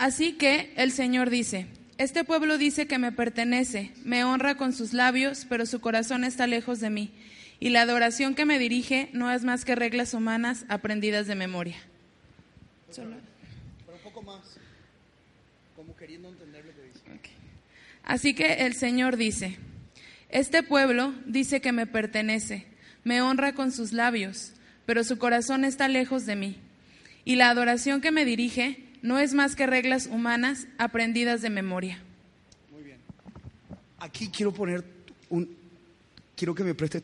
[0.00, 1.66] Así que el Señor dice,
[1.98, 6.46] este pueblo dice que me pertenece, me honra con sus labios, pero su corazón está
[6.46, 7.10] lejos de mí.
[7.60, 11.76] Y la adoración que me dirige no es más que reglas humanas aprendidas de memoria.
[12.96, 14.56] Pero un poco más,
[15.76, 17.00] como queriendo entender lo que dice.
[18.02, 19.58] Así que el Señor dice,
[20.30, 22.66] este pueblo dice que me pertenece,
[23.04, 24.54] me honra con sus labios,
[24.86, 26.56] pero su corazón está lejos de mí.
[27.26, 32.02] Y la adoración que me dirige no es más que reglas humanas aprendidas de memoria.
[32.72, 32.98] Muy bien.
[33.98, 34.82] Aquí quiero poner
[35.28, 35.54] un,
[36.34, 37.02] quiero que me preste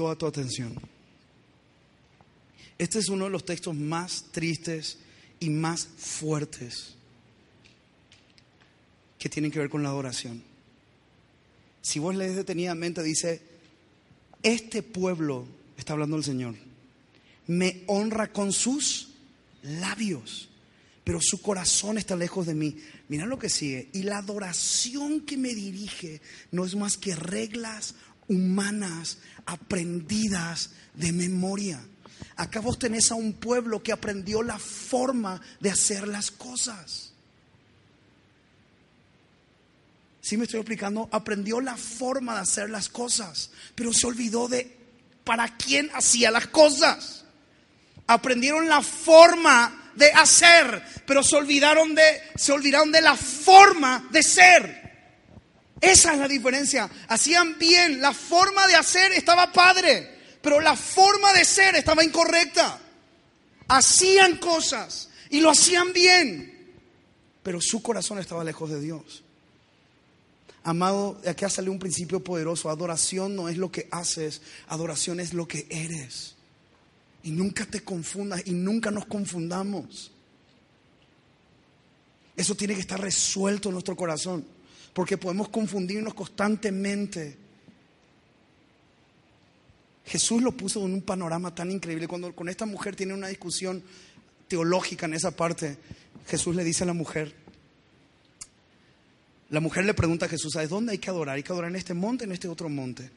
[0.00, 0.74] toda tu atención.
[2.78, 4.96] Este es uno de los textos más tristes
[5.38, 6.94] y más fuertes
[9.18, 10.42] que tienen que ver con la adoración.
[11.82, 13.42] Si vos lees detenidamente, dice,
[14.42, 15.44] este pueblo,
[15.76, 16.54] está hablando el Señor,
[17.46, 19.10] me honra con sus
[19.62, 20.50] labios
[21.10, 22.76] pero su corazón está lejos de mí.
[23.08, 23.88] Mira lo que sigue.
[23.92, 26.20] Y la adoración que me dirige
[26.52, 27.96] no es más que reglas
[28.30, 31.80] humanas, aprendidas de memoria.
[32.36, 37.12] Acá vos tenés a un pueblo que aprendió la forma de hacer las cosas.
[40.22, 41.08] ¿Sí me estoy explicando?
[41.10, 44.78] Aprendió la forma de hacer las cosas, pero se olvidó de
[45.24, 47.24] para quién hacía las cosas.
[48.06, 54.22] Aprendieron la forma de hacer, pero se olvidaron de se olvidaron de la forma de
[54.22, 54.79] ser.
[55.80, 56.90] Esa es la diferencia.
[57.08, 62.78] Hacían bien, la forma de hacer estaba padre, pero la forma de ser estaba incorrecta.
[63.68, 66.74] Hacían cosas y lo hacían bien,
[67.42, 69.22] pero su corazón estaba lejos de Dios.
[70.62, 72.68] Amado, aquí sale un principio poderoso.
[72.68, 76.34] Adoración no es lo que haces, adoración es lo que eres.
[77.22, 80.10] Y nunca te confundas y nunca nos confundamos.
[82.36, 84.59] Eso tiene que estar resuelto en nuestro corazón
[85.00, 87.34] porque podemos confundirnos constantemente.
[90.04, 92.06] Jesús lo puso en un panorama tan increíble.
[92.06, 93.82] Cuando con esta mujer tiene una discusión
[94.46, 95.78] teológica en esa parte,
[96.28, 97.34] Jesús le dice a la mujer,
[99.48, 101.36] la mujer le pregunta a Jesús, ¿sabes dónde hay que adorar?
[101.36, 103.10] ¿Hay que adorar en este monte, en este otro monte?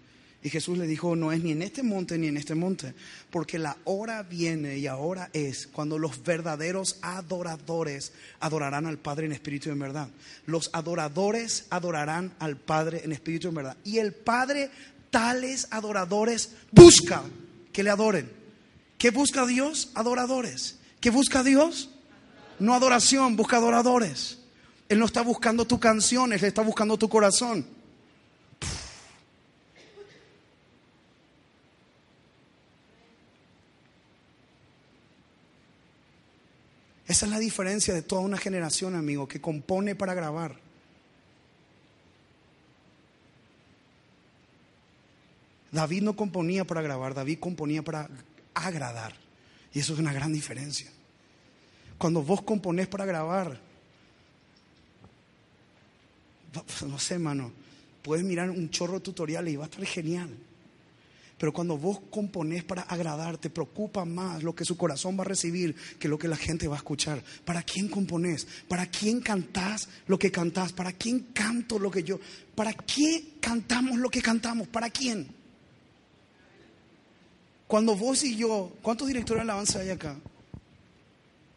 [0.44, 2.94] Y Jesús le dijo, no es ni en este monte ni en este monte,
[3.32, 9.32] porque la hora viene y ahora es cuando los verdaderos adoradores adorarán al Padre en
[9.32, 10.10] espíritu y en verdad.
[10.46, 13.78] Los adoradores adorarán al Padre en espíritu y en verdad.
[13.86, 14.70] Y el Padre
[15.12, 17.24] tales adoradores busca
[17.72, 18.30] que le adoren.
[18.98, 19.92] ¿Qué busca Dios?
[19.96, 20.78] Adoradores.
[21.00, 21.90] ¿Qué busca Dios?
[22.60, 24.40] No adoración, busca adoradores.
[24.90, 27.66] Él no está buscando tu canción, Él está buscando tu corazón.
[37.14, 40.56] Esa es la diferencia de toda una generación, amigo, que compone para grabar.
[45.72, 48.10] David no componía para grabar, David componía para
[48.56, 49.14] agradar.
[49.76, 50.90] Y eso es una gran diferencia.
[52.00, 53.62] Cuando vos componés para grabar,
[56.88, 57.52] no sé, hermano,
[58.02, 60.36] puedes mirar un chorro tutorial y va a estar genial.
[61.38, 65.28] Pero cuando vos componés para agradar, te preocupa más lo que su corazón va a
[65.28, 67.24] recibir que lo que la gente va a escuchar.
[67.44, 68.48] ¿Para quién componés?
[68.68, 70.72] ¿Para quién cantás lo que cantás?
[70.72, 72.20] ¿Para quién canto lo que yo?
[72.56, 74.68] ¿Para qué cantamos lo que cantamos?
[74.68, 75.28] ¿Para quién?
[77.68, 80.16] Cuando vos y yo, ¿cuántos directores de alabanza hay acá?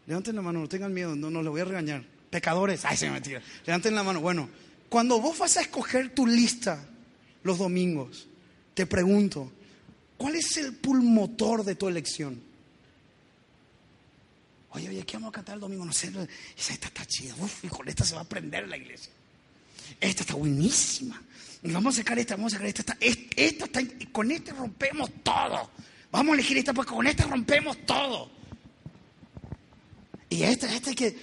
[0.07, 2.05] Levanten la mano, no tengan miedo, no, no le voy a regañar.
[2.31, 3.43] Pecadores, ay, se me tira.
[3.67, 4.21] Levanten la mano.
[4.21, 4.49] Bueno,
[4.89, 6.85] cuando vos vas a escoger tu lista
[7.43, 8.29] los domingos,
[8.75, 9.53] te pregunto,
[10.17, 12.41] ¿Cuál es el pulmotor de tu elección?
[14.71, 15.85] Oye, oye, ¿qué vamos a cantar el domingo?
[15.85, 16.13] No sé,
[16.57, 17.35] esta está chida.
[17.39, 19.13] Uf, con esta se va a prender la iglesia.
[20.01, 21.23] Esta está buenísima.
[21.63, 22.97] Vamos a sacar esta, vamos a sacar esta.
[23.01, 23.81] Esta, está,
[24.13, 25.71] con esta rompemos todo.
[26.11, 28.31] Vamos a elegir esta porque con esta rompemos todo.
[30.29, 31.17] Y esta, esta que,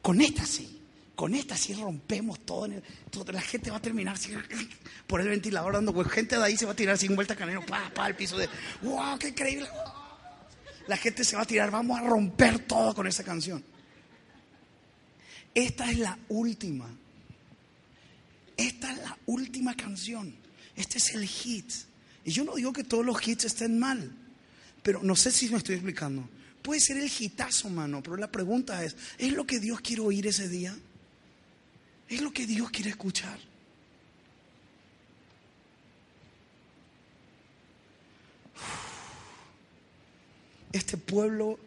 [0.00, 0.81] con esta sí.
[1.14, 2.68] Con esta sí rompemos todo.
[3.32, 4.16] la gente va a terminar
[5.06, 7.64] por el ventilador dando pues Gente de ahí se va a tirar sin vuelta canero,
[7.66, 8.48] pa, pa, al piso de,
[8.82, 9.68] wow, qué increíble.
[10.86, 13.62] La gente se va a tirar, vamos a romper todo con esa canción.
[15.54, 16.88] Esta es la última.
[18.56, 20.34] Esta es la última canción.
[20.74, 21.70] Este es el hit.
[22.24, 24.12] Y yo no digo que todos los hits estén mal,
[24.82, 26.28] pero no sé si me estoy explicando.
[26.62, 30.26] Puede ser el hitazo, mano, pero la pregunta es, ¿es lo que Dios quiere oír
[30.26, 30.74] ese día?
[32.08, 33.38] Es lo que Dios quiere escuchar.
[40.72, 41.58] Este pueblo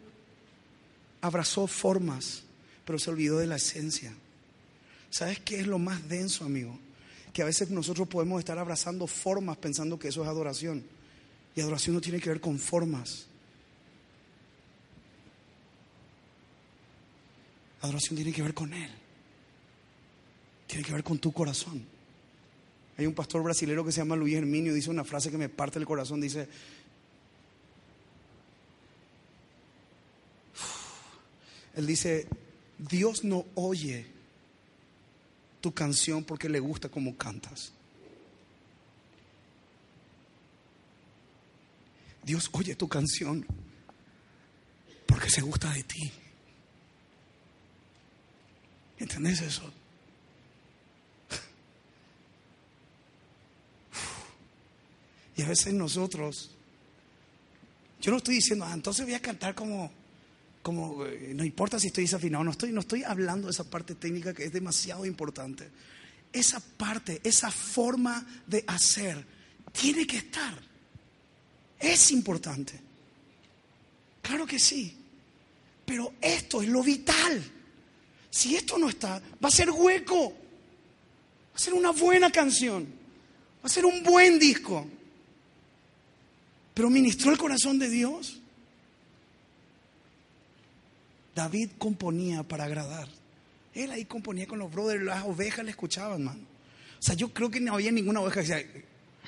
[1.20, 2.42] abrazó formas,
[2.84, 4.12] pero se olvidó de la esencia.
[5.10, 6.78] ¿Sabes qué es lo más denso, amigo?
[7.32, 10.84] Que a veces nosotros podemos estar abrazando formas pensando que eso es adoración.
[11.54, 13.26] Y adoración no tiene que ver con formas.
[17.80, 18.90] Adoración tiene que ver con Él.
[20.66, 21.86] Tiene que ver con tu corazón.
[22.98, 25.78] Hay un pastor brasilero que se llama Luis Herminio, dice una frase que me parte
[25.78, 26.48] el corazón, dice,
[31.74, 32.26] él dice,
[32.78, 34.06] Dios no oye
[35.60, 37.72] tu canción porque le gusta como cantas.
[42.22, 43.46] Dios oye tu canción
[45.06, 46.12] porque se gusta de ti.
[48.98, 49.70] ¿Entendés eso?
[55.36, 56.50] Y a veces nosotros,
[58.00, 59.90] yo no estoy diciendo, ah, entonces voy a cantar como,
[60.62, 63.94] como, eh, no importa si estoy desafinado, no estoy, no estoy hablando de esa parte
[63.94, 65.70] técnica que es demasiado importante.
[66.32, 69.24] Esa parte, esa forma de hacer
[69.72, 70.58] Tiene que estar.
[71.78, 72.80] Es importante.
[74.22, 74.96] Claro que sí.
[75.84, 77.42] Pero esto es lo vital.
[78.30, 80.30] Si esto no está, va a ser hueco.
[80.30, 82.86] Va a ser una buena canción.
[83.62, 84.86] Va a ser un buen disco.
[86.76, 88.38] Pero ministró el corazón de Dios.
[91.34, 93.08] David componía para agradar.
[93.72, 96.42] Él ahí componía con los brothers, las ovejas le escuchaban, mano.
[96.98, 98.82] O sea, yo creo que no había ninguna oveja que decía,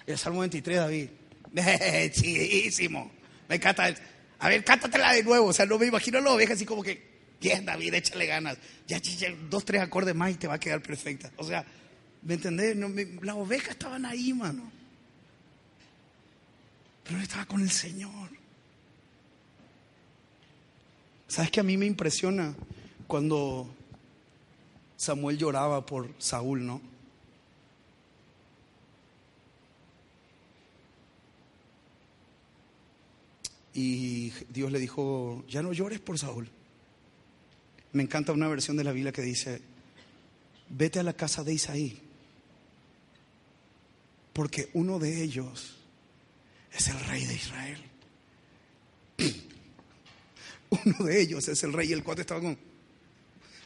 [0.05, 1.09] el Salmo 23, David,
[2.12, 3.11] chidísimo,
[3.49, 3.94] me encanta.
[4.40, 5.46] A ver, cántatela de nuevo.
[5.46, 7.03] O sea, no me imagino a la oveja así como que,
[7.40, 8.59] bien, David, échale ganas.
[8.86, 11.32] Ya, ya, dos, tres acordes más y te va a quedar perfecta.
[11.38, 11.64] O sea,
[12.20, 12.76] ¿me entendés?
[13.22, 14.70] Las ovejas estaban ahí, mano.
[17.09, 18.28] Pero él estaba con el Señor.
[21.26, 22.54] ¿Sabes que a mí me impresiona
[23.06, 23.66] cuando
[24.94, 26.82] Samuel lloraba por Saúl, no?
[33.72, 36.50] Y Dios le dijo, ya no llores por Saúl.
[37.92, 39.62] Me encanta una versión de la Biblia que dice,
[40.68, 42.02] vete a la casa de Isaí,
[44.34, 45.77] porque uno de ellos
[46.72, 47.82] es el rey de Israel.
[50.84, 52.58] Uno de ellos es el rey y el cuate estaba con...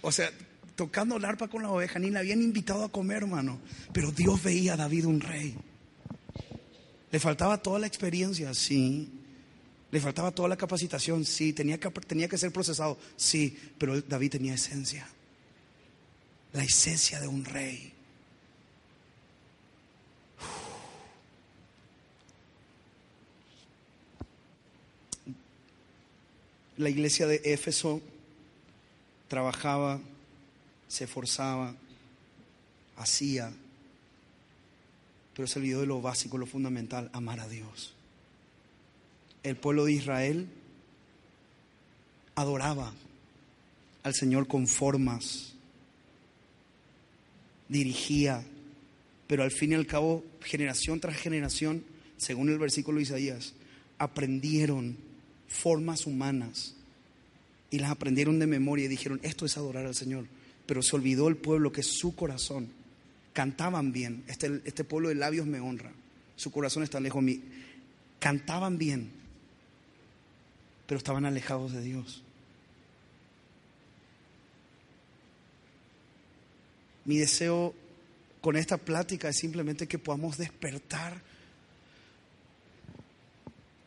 [0.03, 0.31] O sea,
[0.75, 3.61] tocando el arpa con la oveja, ni le habían invitado a comer, hermano.
[3.93, 5.57] Pero Dios veía a David un rey.
[7.11, 9.09] Le faltaba toda la experiencia, sí.
[9.91, 11.53] Le faltaba toda la capacitación, sí.
[11.53, 13.57] Tenía que, tenía que ser procesado, sí.
[13.79, 15.07] Pero David tenía esencia.
[16.53, 17.93] La esencia de un rey.
[26.83, 28.03] La iglesia de Éfeso
[29.29, 30.01] trabajaba,
[30.89, 31.77] se esforzaba,
[32.97, 33.53] hacía,
[35.33, 37.95] pero se olvidó de lo básico, lo fundamental, amar a Dios.
[39.45, 40.49] El pueblo de Israel
[42.35, 42.93] adoraba
[44.03, 45.55] al Señor con formas,
[47.69, 48.43] dirigía,
[49.29, 51.85] pero al fin y al cabo, generación tras generación,
[52.17, 53.55] según el versículo de Isaías,
[53.99, 55.12] aprendieron
[55.53, 56.75] formas humanas
[57.71, 60.27] y las aprendieron de memoria y dijeron, esto es adorar al Señor.
[60.67, 62.69] Pero se olvidó el pueblo que su corazón
[63.33, 64.25] cantaban bien.
[64.27, 65.93] Este, este pueblo de labios me honra.
[66.37, 67.43] Su corazón está lejos de mí.
[68.19, 69.11] Cantaban bien,
[70.87, 72.23] pero estaban alejados de Dios.
[77.05, 77.75] Mi deseo
[78.41, 81.23] con esta plática es simplemente que podamos despertar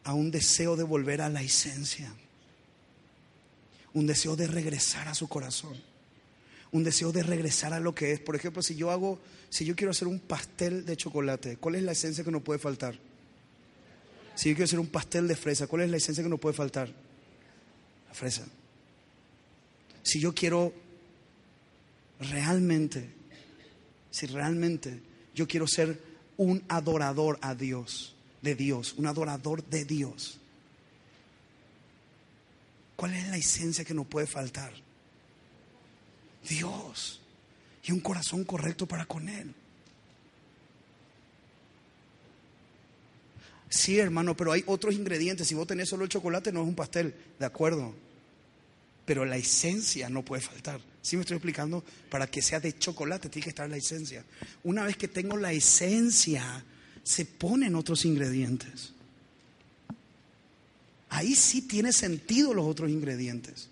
[0.06, 2.14] a un deseo de volver a la esencia,
[3.94, 5.76] un deseo de regresar a su corazón,
[6.72, 8.20] un deseo de regresar a lo que es.
[8.20, 11.84] Por ejemplo, si yo hago, si yo quiero hacer un pastel de chocolate, ¿cuál es
[11.84, 12.98] la esencia que no puede faltar?
[14.36, 16.56] Si yo quiero hacer un pastel de fresa, ¿cuál es la esencia que no puede
[16.56, 16.88] faltar?
[18.08, 18.46] La fresa.
[20.04, 20.72] Si yo quiero
[22.20, 23.10] realmente,
[24.12, 25.00] si realmente
[25.34, 26.00] yo quiero ser
[26.38, 28.15] un adorador a Dios,
[28.46, 30.40] de Dios, un adorador de Dios.
[32.96, 34.72] ¿Cuál es la esencia que no puede faltar?
[36.48, 37.20] Dios
[37.84, 39.54] y un corazón correcto para con Él.
[43.68, 45.48] Sí, hermano, pero hay otros ingredientes.
[45.48, 47.94] Si vos tenés solo el chocolate, no es un pastel, de acuerdo.
[49.06, 50.80] Pero la esencia no puede faltar.
[51.02, 51.84] ¿Sí me estoy explicando?
[52.10, 54.24] Para que sea de chocolate, tiene que estar la esencia.
[54.64, 56.64] Una vez que tengo la esencia,
[57.06, 58.92] se ponen otros ingredientes.
[61.08, 63.70] Ahí sí tiene sentido los otros ingredientes.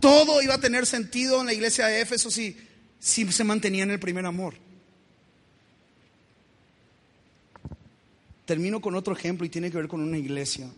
[0.00, 2.56] Todo iba a tener sentido en la iglesia de Éfeso si,
[3.00, 4.54] si se mantenía en el primer amor.
[8.44, 10.70] Termino con otro ejemplo y tiene que ver con una iglesia.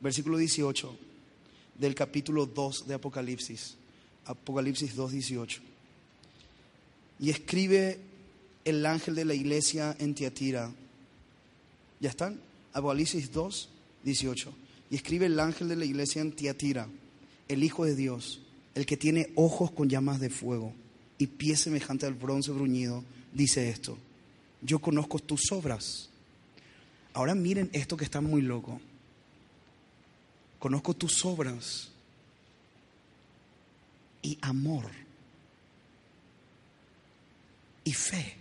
[0.00, 0.98] Versículo 18
[1.78, 3.76] del capítulo 2 de Apocalipsis.
[4.24, 5.71] Apocalipsis 2, 18
[7.22, 8.00] y escribe
[8.64, 10.72] el ángel de la iglesia en Tiatira.
[12.00, 12.40] ¿Ya están?
[12.72, 13.68] Apocalipsis 2,
[14.02, 14.52] 18.
[14.90, 16.88] Y escribe el ángel de la iglesia en Tiatira,
[17.46, 18.40] el Hijo de Dios,
[18.74, 20.74] el que tiene ojos con llamas de fuego
[21.16, 23.96] y pies semejantes al bronce bruñido, dice esto.
[24.60, 26.08] Yo conozco tus obras.
[27.14, 28.80] Ahora miren esto que está muy loco.
[30.58, 31.92] Conozco tus obras
[34.22, 34.86] y amor
[37.84, 38.36] y fe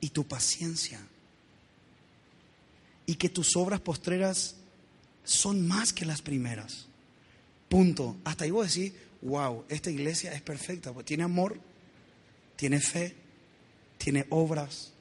[0.00, 1.00] y tu paciencia
[3.06, 4.56] y que tus obras postreras
[5.24, 6.86] son más que las primeras.
[7.68, 8.16] Punto.
[8.24, 11.58] Hasta ahí vos decís, wow, esta iglesia es perfecta, pues tiene amor,
[12.56, 13.14] tiene fe,
[13.96, 14.92] tiene obras.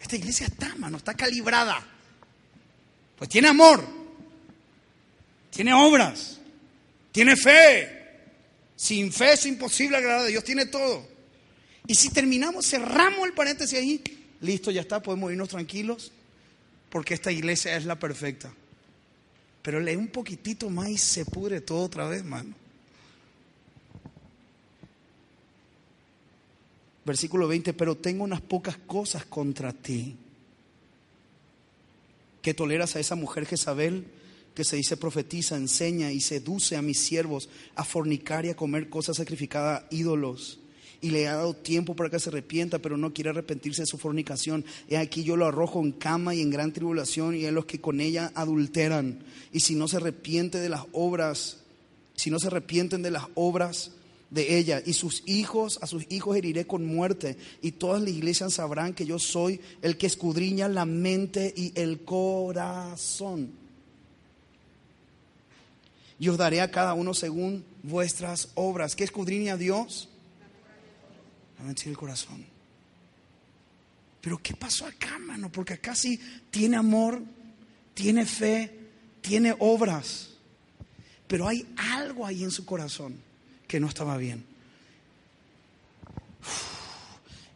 [0.00, 1.84] Esta iglesia está, mano, está calibrada.
[3.16, 3.84] Pues tiene amor,
[5.50, 6.40] tiene obras,
[7.12, 8.01] tiene fe.
[8.82, 11.06] Sin fe es imposible agradar a Dios, tiene todo.
[11.86, 14.02] Y si terminamos, cerramos el paréntesis ahí,
[14.40, 16.10] listo, ya está, podemos irnos tranquilos,
[16.90, 18.52] porque esta iglesia es la perfecta.
[19.62, 22.52] Pero lee un poquitito más y se pudre todo otra vez, mano.
[27.04, 30.16] Versículo 20, pero tengo unas pocas cosas contra ti.
[32.42, 34.06] Que toleras a esa mujer Jezabel,
[34.54, 38.88] que se dice profetiza, enseña y seduce a mis siervos a fornicar y a comer
[38.88, 40.60] cosas sacrificadas a ídolos
[41.02, 43.98] y le ha dado tiempo para que se arrepienta, pero no quiere arrepentirse de su
[43.98, 44.64] fornicación.
[44.88, 47.80] Y aquí yo lo arrojo en cama y en gran tribulación y en los que
[47.80, 49.18] con ella adulteran.
[49.52, 51.58] Y si no se arrepiente de las obras,
[52.14, 53.90] si no se arrepienten de las obras
[54.30, 58.54] de ella y sus hijos, a sus hijos heriré con muerte y todas las iglesias
[58.54, 63.61] sabrán que yo soy el que escudriña la mente y el corazón.
[66.22, 68.94] Y os daré a cada uno según vuestras obras.
[68.94, 70.08] ¿Qué escudriña Dios?
[71.84, 72.46] el corazón.
[74.20, 75.50] Pero ¿qué pasó acá, mano?
[75.50, 77.20] Porque acá sí tiene amor,
[77.92, 78.72] tiene fe,
[79.20, 80.34] tiene obras.
[81.26, 83.16] Pero hay algo ahí en su corazón
[83.66, 84.44] que no estaba bien.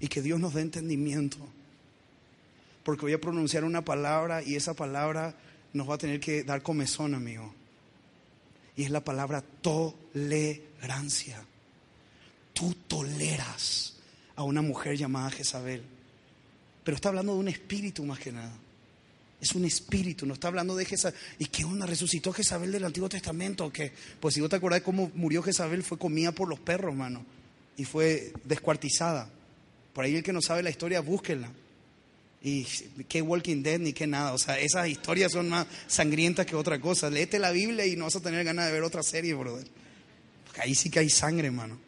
[0.00, 1.38] Y que Dios nos dé entendimiento.
[2.82, 5.36] Porque voy a pronunciar una palabra y esa palabra
[5.72, 7.54] nos va a tener que dar comezón, amigo.
[8.76, 11.42] Y es la palabra tolerancia.
[12.52, 13.94] Tú toleras
[14.36, 15.82] a una mujer llamada Jezabel.
[16.84, 18.52] Pero está hablando de un espíritu más que nada.
[19.40, 21.18] Es un espíritu, no está hablando de Jezabel.
[21.38, 21.86] ¿Y qué onda?
[21.86, 23.92] ¿Resucitó Jezabel del Antiguo Testamento o qué?
[24.20, 27.24] Pues si vos te acordás cómo murió Jezabel, fue comida por los perros, mano.
[27.76, 29.28] Y fue descuartizada.
[29.92, 31.50] Por ahí el que no sabe la historia, búsquenla.
[32.42, 32.64] Y
[33.08, 34.32] qué Walking Dead ni qué nada.
[34.32, 37.10] O sea, esas historias son más sangrientas que otra cosa.
[37.10, 39.66] Léete la Biblia y no vas a tener ganas de ver otra serie, brother.
[40.44, 41.86] Porque ahí sí que hay sangre, mano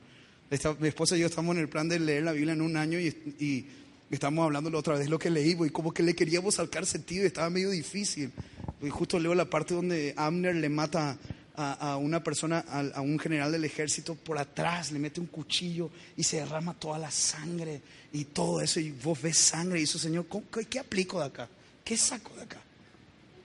[0.81, 2.99] mi esposa y yo estamos en el plan de leer la Biblia en un año
[2.99, 3.67] y,
[4.11, 7.25] estamos hablando la otra vez lo que leímos y como que le queríamos sacar sentido
[7.25, 8.33] y estaba medio difícil.
[8.81, 11.19] Y justo leo la parte donde Abner le mata
[11.59, 16.23] a, una persona, a, un general del ejército por atrás, le mete un cuchillo y
[16.23, 17.83] se derrama toda la sangre
[18.13, 18.79] y todo eso.
[18.79, 21.49] Y vos ves sangre y eso, Señor, qué, ¿qué, aplico de acá?
[21.85, 22.61] ¿Qué saco de acá?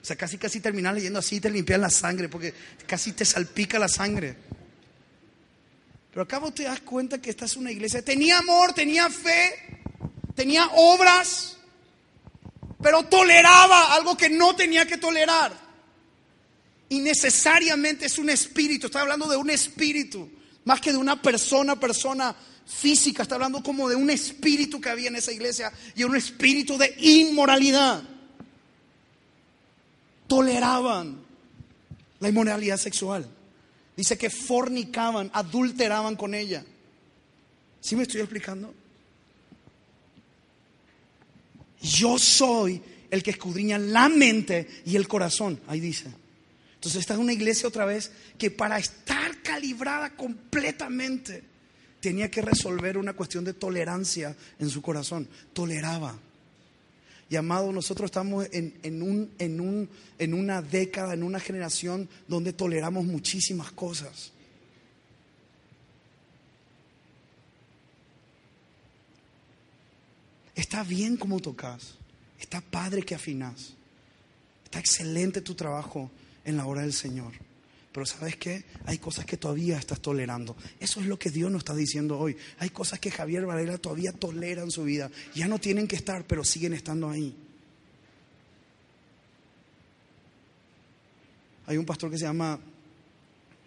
[0.00, 2.54] O sea, casi casi terminas leyendo así y te limpias la sangre porque
[2.86, 4.36] casi te salpica la sangre.
[6.10, 8.04] Pero acá vos te das cuenta que esta es una iglesia.
[8.04, 9.80] Tenía amor, tenía fe,
[10.36, 11.56] tenía obras,
[12.80, 15.63] pero toleraba algo que no tenía que tolerar.
[16.88, 18.86] Y necesariamente es un espíritu.
[18.86, 20.30] Está hablando de un espíritu,
[20.64, 22.34] más que de una persona, persona
[22.66, 23.22] física.
[23.22, 26.94] Está hablando como de un espíritu que había en esa iglesia y un espíritu de
[26.98, 28.02] inmoralidad.
[30.26, 31.20] Toleraban
[32.20, 33.28] la inmoralidad sexual.
[33.96, 36.64] Dice que fornicaban, adulteraban con ella.
[37.80, 38.74] ¿Sí me estoy explicando?
[41.80, 42.80] Yo soy
[43.10, 45.60] el que escudriña la mente y el corazón.
[45.68, 46.23] Ahí dice.
[46.84, 51.42] Entonces esta es una iglesia otra vez que para estar calibrada completamente
[51.98, 55.26] tenía que resolver una cuestión de tolerancia en su corazón.
[55.54, 56.18] Toleraba.
[57.30, 62.52] Y amado, nosotros estamos en, un, en, un, en una década, en una generación donde
[62.52, 64.30] toleramos muchísimas cosas.
[70.54, 71.94] Está bien como tocas,
[72.38, 73.72] está padre que afinas,
[74.66, 76.10] está excelente tu trabajo
[76.44, 77.32] en la hora del Señor.
[77.92, 78.64] Pero sabes qué?
[78.86, 80.56] Hay cosas que todavía estás tolerando.
[80.80, 82.36] Eso es lo que Dios nos está diciendo hoy.
[82.58, 85.10] Hay cosas que Javier Varela todavía tolera en su vida.
[85.34, 87.36] Ya no tienen que estar, pero siguen estando ahí.
[91.66, 92.58] Hay un pastor que se llama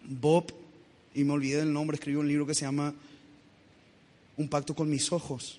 [0.04, 0.52] Bob,
[1.14, 2.94] y me olvidé del nombre, escribió un libro que se llama
[4.36, 5.58] Un pacto con mis ojos.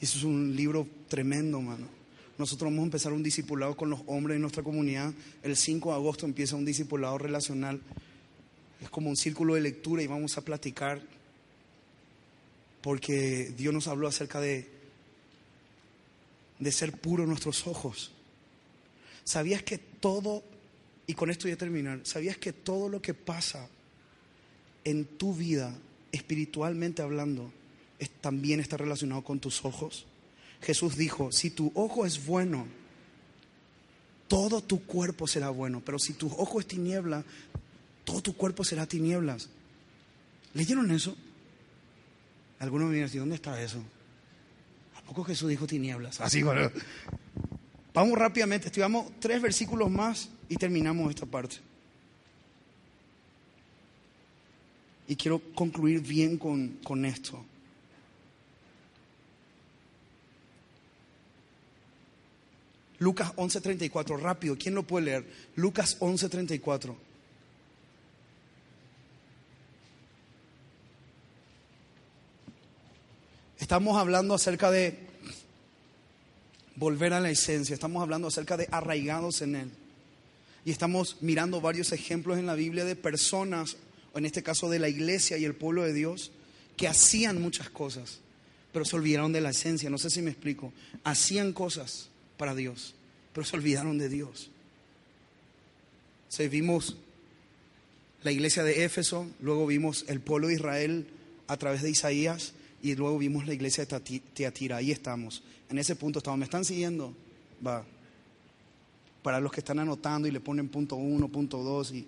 [0.00, 2.01] Y eso es un libro tremendo, mano.
[2.42, 5.14] Nosotros vamos a empezar un discipulado con los hombres de nuestra comunidad.
[5.44, 7.80] El 5 de agosto empieza un discipulado relacional.
[8.80, 11.00] Es como un círculo de lectura y vamos a platicar
[12.80, 14.68] porque Dios nos habló acerca de,
[16.58, 18.10] de ser puros nuestros ojos.
[19.22, 20.42] ¿Sabías que todo,
[21.06, 23.68] y con esto voy a terminar, ¿sabías que todo lo que pasa
[24.82, 25.78] en tu vida,
[26.10, 27.52] espiritualmente hablando,
[28.20, 30.06] también está relacionado con tus ojos?
[30.62, 32.66] Jesús dijo, si tu ojo es bueno,
[34.28, 35.82] todo tu cuerpo será bueno.
[35.84, 37.24] Pero si tu ojo es tiniebla,
[38.04, 39.48] todo tu cuerpo será tinieblas.
[40.54, 41.16] ¿Leyeron eso?
[42.60, 43.82] Algunos me dirán, ¿dónde está eso?
[44.96, 46.20] ¿A poco Jesús dijo tinieblas?
[46.20, 46.70] Así, bueno.
[47.92, 51.56] Vamos rápidamente, estudiamos tres versículos más y terminamos esta parte.
[55.08, 57.44] Y quiero concluir bien con, con esto.
[63.02, 65.24] Lucas 11:34, rápido, ¿quién lo puede leer?
[65.56, 66.94] Lucas 11:34.
[73.58, 74.96] Estamos hablando acerca de
[76.76, 79.70] volver a la esencia, estamos hablando acerca de arraigados en Él.
[80.64, 83.78] Y estamos mirando varios ejemplos en la Biblia de personas,
[84.12, 86.30] o en este caso de la iglesia y el pueblo de Dios,
[86.76, 88.20] que hacían muchas cosas,
[88.72, 89.90] pero se olvidaron de la esencia.
[89.90, 90.72] No sé si me explico.
[91.02, 92.94] Hacían cosas para Dios,
[93.32, 94.50] pero se olvidaron de Dios.
[96.28, 96.96] Se vimos
[98.22, 101.06] la iglesia de Éfeso, luego vimos el pueblo de Israel
[101.48, 102.52] a través de Isaías
[102.82, 104.76] y luego vimos la iglesia de Teatira.
[104.76, 105.42] Ahí estamos.
[105.68, 106.38] En ese punto estamos.
[106.38, 107.14] ¿Me están siguiendo?
[107.64, 107.84] Va.
[109.22, 111.92] Para los que están anotando y le ponen punto uno, punto dos.
[111.92, 112.06] Y,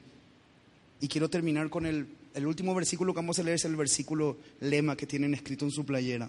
[1.01, 4.37] y quiero terminar con el, el último versículo que vamos a leer, es el versículo
[4.61, 6.29] lema que tienen escrito en su playera.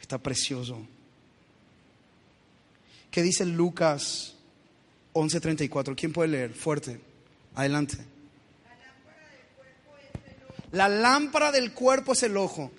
[0.00, 0.86] Está precioso.
[3.16, 4.34] ¿Qué dice Lucas
[5.14, 5.96] 11:34?
[5.96, 6.52] ¿Quién puede leer?
[6.52, 7.00] Fuerte.
[7.54, 7.96] Adelante.
[10.72, 12.70] La lámpara del cuerpo es el ojo.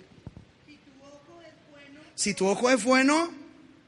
[2.14, 3.32] Si tu ojo es bueno,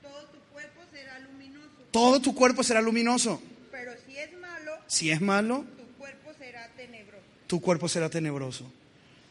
[0.02, 1.68] todo tu cuerpo será luminoso.
[1.92, 3.40] todo tu cuerpo será luminoso.
[3.70, 7.24] Pero si es malo, Si es malo, tu cuerpo será tenebroso.
[7.46, 8.64] tu cuerpo será tenebroso.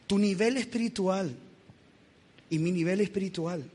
[0.07, 1.36] Tu nivel espiritual
[2.49, 3.70] y mi nivel espiritual.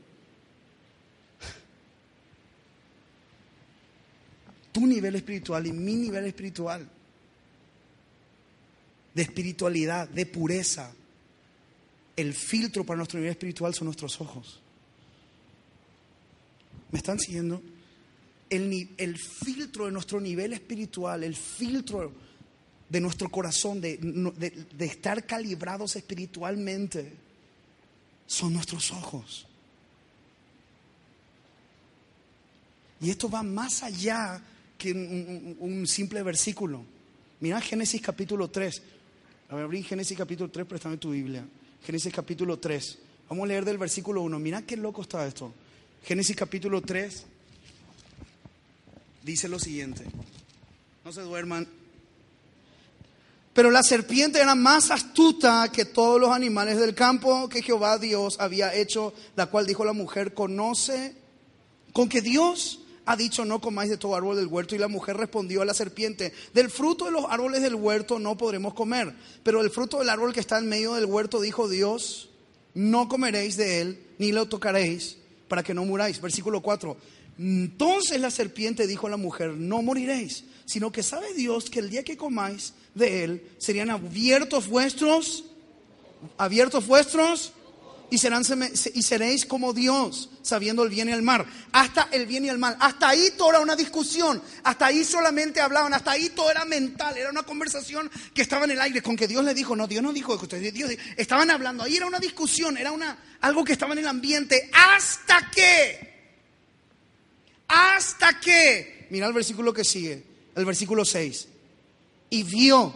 [4.85, 6.89] Nivel espiritual y mi nivel espiritual.
[9.13, 10.93] De espiritualidad, de pureza.
[12.15, 14.61] El filtro para nuestro nivel espiritual son nuestros ojos.
[16.91, 17.61] ¿Me están siguiendo?
[18.49, 22.13] El, el filtro de nuestro nivel espiritual, el filtro
[22.87, 27.11] de nuestro corazón, de, de- de estar calibrados espiritualmente,
[28.27, 29.47] son nuestros ojos.
[33.01, 34.41] Y esto va más allá
[34.77, 36.83] que un, simple versículo.
[37.39, 38.81] Mira Génesis capítulo 3.
[39.49, 41.45] A ver, abrí Génesis capítulo 3, préstame tu Biblia.
[41.83, 42.97] Génesis capítulo 3.
[43.29, 44.39] Vamos a leer del versículo 1.
[44.39, 45.53] Mira qué loco está esto.
[46.03, 47.25] Génesis capítulo 3
[49.23, 50.05] dice lo siguiente.
[51.03, 51.67] No se duerman.
[53.53, 58.37] Pero la serpiente era más astuta que todos los animales del campo que Jehová Dios
[58.39, 61.15] había hecho, la cual dijo la mujer, conoce
[61.93, 65.17] con que Dios ha dicho no comáis de todo árbol del huerto y la mujer
[65.17, 69.61] respondió a la serpiente, del fruto de los árboles del huerto no podremos comer, pero
[69.61, 72.29] el fruto del árbol que está en medio del huerto dijo Dios,
[72.73, 76.21] no comeréis de él ni lo tocaréis para que no muráis.
[76.21, 76.97] Versículo 4.
[77.37, 81.89] Entonces la serpiente dijo a la mujer, no moriréis, sino que sabe Dios que el
[81.89, 85.45] día que comáis de él serían abiertos vuestros,
[86.37, 87.53] abiertos vuestros
[88.11, 88.43] y, serán,
[88.93, 91.45] y seréis como Dios, sabiendo el bien y el mal.
[91.71, 92.77] Hasta el bien y el mal.
[92.79, 94.41] Hasta ahí todo era una discusión.
[94.63, 95.93] Hasta ahí solamente hablaban.
[95.93, 97.17] Hasta ahí todo era mental.
[97.17, 99.01] Era una conversación que estaba en el aire.
[99.01, 101.83] Con que Dios le dijo, no, Dios no dijo ustedes, Dios estaban hablando.
[101.83, 102.77] Ahí era una discusión.
[102.77, 104.69] Era una, algo que estaba en el ambiente.
[104.73, 106.13] Hasta que,
[107.67, 110.23] hasta que, mira el versículo que sigue.
[110.55, 111.47] El versículo 6.
[112.29, 112.93] Y vio.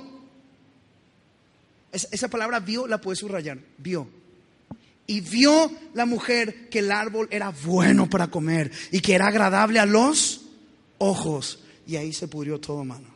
[1.91, 3.57] Es- esa palabra vio la puedes subrayar.
[3.79, 4.18] Vio.
[5.09, 9.79] Y vio la mujer que el árbol era bueno para comer y que era agradable
[9.79, 10.45] a los
[10.99, 11.63] ojos.
[11.87, 13.07] Y ahí se pudrió todo, mano.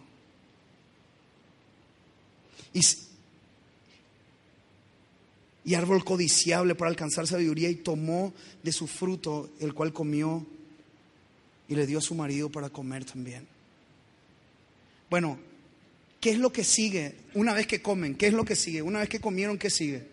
[2.73, 2.81] Y,
[5.65, 8.33] y árbol codiciable para alcanzar sabiduría y tomó
[8.63, 10.43] de su fruto, el cual comió
[11.67, 13.45] y le dio a su marido para comer también.
[15.11, 15.37] Bueno,
[16.19, 18.15] ¿qué es lo que sigue una vez que comen?
[18.15, 18.81] ¿Qué es lo que sigue?
[18.81, 20.12] Una vez que comieron, ¿qué sigue?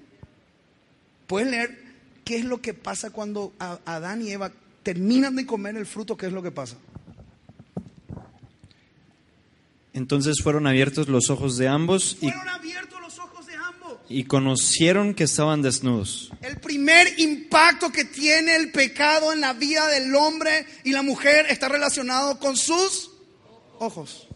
[1.30, 1.78] Puedes leer
[2.24, 4.50] qué es lo que pasa cuando Adán y Eva
[4.82, 6.76] terminan de comer el fruto, qué es lo que pasa.
[9.92, 13.98] Entonces fueron abiertos los ojos de ambos y, Fueron abiertos los ojos de ambos.
[14.08, 16.32] y conocieron que estaban desnudos.
[16.42, 21.46] El primer impacto que tiene el pecado en la vida del hombre y la mujer
[21.48, 23.12] está relacionado con sus
[23.78, 24.26] ojos.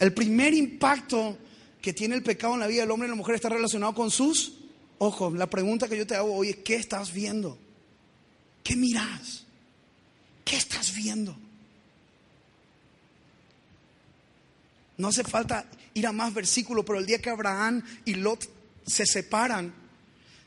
[0.00, 1.38] El primer impacto
[1.80, 4.10] que tiene el pecado en la vida del hombre y la mujer está relacionado con
[4.10, 4.54] sus
[4.98, 5.32] ojos.
[5.34, 7.56] La pregunta que yo te hago hoy es, ¿qué estás viendo?
[8.64, 9.44] ¿Qué miras?
[10.44, 11.36] ¿Qué estás viendo?
[14.98, 18.46] No hace falta ir a más versículos, pero el día que Abraham y Lot
[18.86, 19.72] se separan,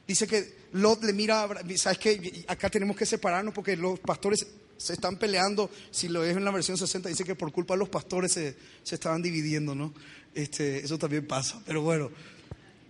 [0.07, 2.43] dice que Lot le mira, a Abra- ¿sabes qué?
[2.47, 4.45] Acá tenemos que separarnos porque los pastores
[4.83, 5.69] se están peleando.
[5.91, 8.55] Si lo ves en la versión 60, dice que por culpa de los pastores se,
[8.83, 9.93] se estaban dividiendo, ¿no?
[10.33, 12.11] Este, eso también pasa, pero bueno.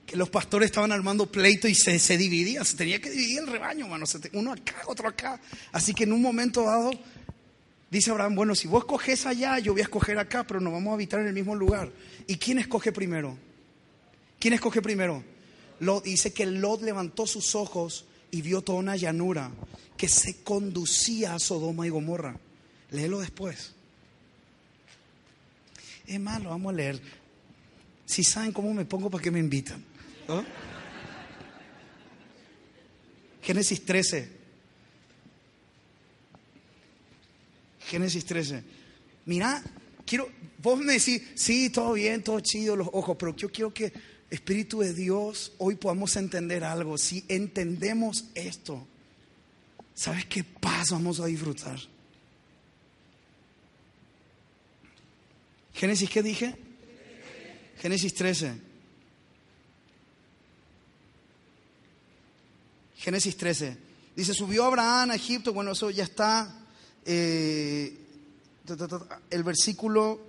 [0.06, 3.48] Que los pastores estaban armando pleito y se, se dividía, se tenía que dividir el
[3.48, 4.06] rebaño, mano.
[4.06, 5.40] se te- Uno acá, otro acá.
[5.72, 6.92] Así que en un momento dado,
[7.90, 10.92] dice Abraham, bueno, si vos escoges allá, yo voy a escoger acá, pero nos vamos
[10.92, 11.90] a habitar en el mismo lugar.
[12.28, 13.38] ¿Y quién escoge primero?
[14.40, 15.24] ¿Quién escoge primero?
[15.80, 19.52] Lot dice que Lot levantó sus ojos y vio toda una llanura
[19.96, 22.36] que se conducía a Sodoma y Gomorra.
[22.90, 23.74] Léelo después.
[26.08, 27.00] Es más, lo vamos a leer.
[28.08, 29.86] Si saben cómo me pongo, ¿para qué me invitan?
[33.44, 34.30] Génesis 13.
[37.86, 38.64] Génesis 13.
[39.28, 39.62] Mira,
[40.08, 40.28] quiero,
[40.58, 43.94] vos me decís, sí, todo bien, todo chido, los ojos, pero yo quiero que
[44.34, 46.98] Espíritu de Dios hoy podamos entender algo.
[46.98, 48.84] Si entendemos esto,
[49.94, 51.80] ¿sabes qué paz vamos a disfrutar?
[55.76, 56.56] Génesis, ¿qué dije?
[57.78, 58.54] Génesis 13.
[62.96, 63.78] Génesis 13.
[64.16, 65.54] Dice, subió Abraham a Egipto.
[65.54, 66.60] Bueno, eso ya está.
[67.06, 68.00] eh,
[69.30, 70.20] el versículo.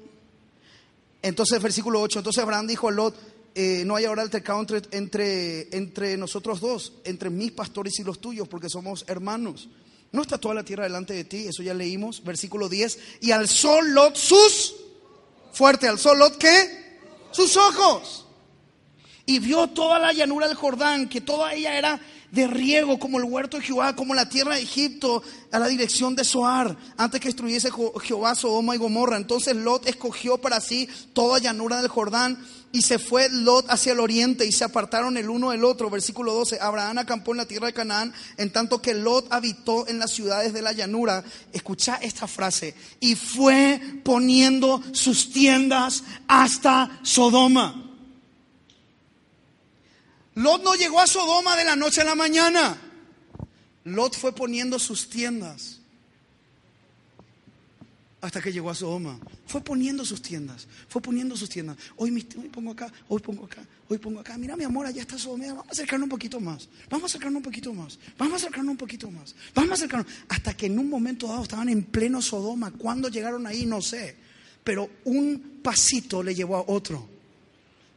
[1.23, 2.19] Entonces, versículo 8.
[2.19, 6.93] Entonces Abraham dijo a Lot: eh, No hay ahora altercado entre, entre, entre nosotros dos,
[7.05, 9.69] entre mis pastores y los tuyos, porque somos hermanos.
[10.13, 11.47] No está toda la tierra delante de ti.
[11.49, 12.23] Eso ya leímos.
[12.23, 12.99] Versículo 10.
[13.23, 14.77] Y alzó Lot sus.
[15.53, 16.99] Fuerte, alzó Lot qué?
[17.33, 18.25] Sus ojos
[19.27, 22.01] y vio toda la llanura del Jordán, que toda ella era
[22.31, 26.17] de riego, como el huerto de Jehová, como la tierra de Egipto, a la dirección
[26.17, 27.71] de Soar, antes que destruyese
[28.03, 29.17] Jehová Sodoma y Gomorra.
[29.17, 32.45] Entonces Lot escogió para sí toda llanura del Jordán
[32.75, 35.89] y se fue Lot hacia el oriente y se apartaron el uno del otro.
[35.89, 36.59] Versículo 12.
[36.61, 40.53] Abraham acampó en la tierra de Canaán, en tanto que Lot habitó en las ciudades
[40.53, 41.23] de la llanura.
[41.53, 42.75] Escucha esta frase.
[42.99, 47.93] Y fue poniendo sus tiendas hasta Sodoma.
[50.35, 52.77] Lot no llegó a Sodoma de la noche a la mañana.
[53.85, 55.74] Lot fue poniendo sus tiendas
[58.25, 59.19] hasta que llegó a Sodoma.
[59.47, 61.77] Fue poniendo sus tiendas, fue poniendo sus tiendas.
[61.97, 64.39] Hoy, mis- hoy pongo acá, hoy pongo acá, hoy pongo acá.
[64.39, 65.47] Mira, mi amor, allá está Sodoma.
[65.49, 66.69] Vamos a acercarnos un poquito más.
[66.89, 67.99] Vamos a acercarnos un poquito más.
[68.19, 69.35] Vamos a acercarnos un poquito más.
[69.55, 70.07] Vamos a acercarnos.
[70.29, 72.71] Hasta que en un momento dado estaban en pleno Sodoma.
[72.73, 73.67] ¿Cuándo llegaron ahí?
[73.67, 74.17] No sé.
[74.65, 77.07] Pero un pasito le llevó a otro.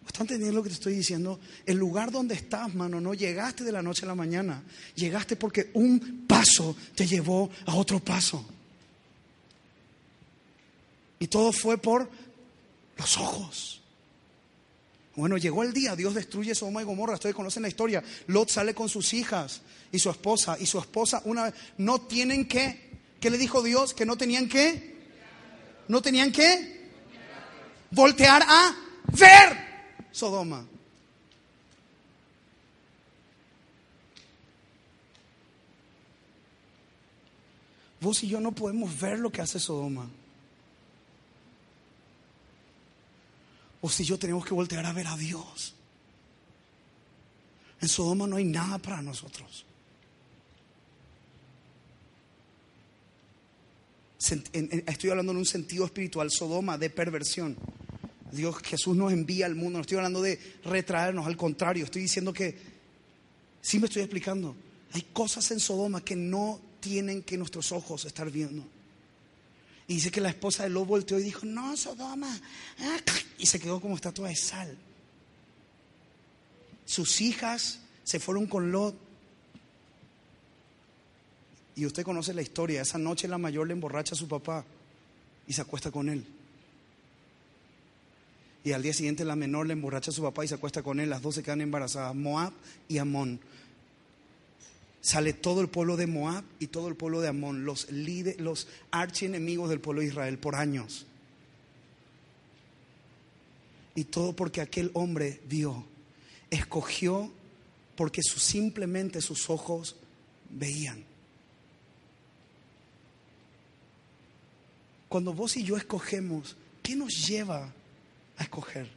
[0.05, 1.39] ¿Están entendiendo lo que te estoy diciendo?
[1.65, 4.63] El lugar donde estás, mano, no llegaste de la noche a la mañana.
[4.95, 8.45] Llegaste porque un paso te llevó a otro paso.
[11.19, 12.09] Y todo fue por
[12.97, 13.81] los ojos.
[15.15, 18.03] Bueno, llegó el día, Dios destruye Sodoma y Gomorra, ustedes conocen la historia.
[18.27, 19.61] Lot sale con sus hijas
[19.91, 23.95] y su esposa, y su esposa una vez, no tienen que, ¿qué le dijo Dios?
[23.95, 24.95] Que no tenían que,
[25.87, 26.91] no tenían que
[27.89, 28.75] voltear a
[29.11, 29.57] ver
[30.11, 30.67] Sodoma.
[37.99, 40.07] Vos y yo no podemos ver lo que hace Sodoma.
[43.81, 45.75] O si yo tenemos que voltear a ver a Dios.
[47.79, 49.65] En Sodoma no hay nada para nosotros.
[54.19, 57.55] Estoy hablando en un sentido espiritual, Sodoma de perversión.
[58.31, 59.77] Dios, Jesús nos envía al mundo.
[59.77, 62.57] No estoy hablando de retraernos, al contrario, estoy diciendo que,
[63.61, 64.55] sí me estoy explicando,
[64.93, 68.65] hay cosas en Sodoma que no tienen que nuestros ojos estar viendo.
[69.87, 72.39] Y dice que la esposa de Lot volteó y dijo, no, Sodoma.
[72.79, 72.97] ah",
[73.37, 74.77] Y se quedó como estatua de sal.
[76.85, 78.95] Sus hijas se fueron con Lot.
[81.75, 82.81] Y usted conoce la historia.
[82.81, 84.65] Esa noche la mayor le emborracha a su papá
[85.47, 86.25] y se acuesta con él.
[88.63, 90.99] Y al día siguiente la menor le emborracha a su papá y se acuesta con
[90.99, 91.09] él.
[91.09, 92.51] Las dos se quedan embarazadas, Moab
[92.89, 93.39] y Amón.
[95.07, 98.67] Sale todo el pueblo de Moab y todo el pueblo de Amón, los, líderes, los
[98.91, 101.05] archienemigos del pueblo de Israel por años.
[103.95, 105.85] Y todo porque aquel hombre vio,
[106.49, 107.31] escogió
[107.95, 109.95] porque su- simplemente sus ojos
[110.49, 111.05] veían.
[115.07, 117.71] Cuando vos y yo escogemos, ¿qué nos lleva
[118.35, 118.89] a escoger?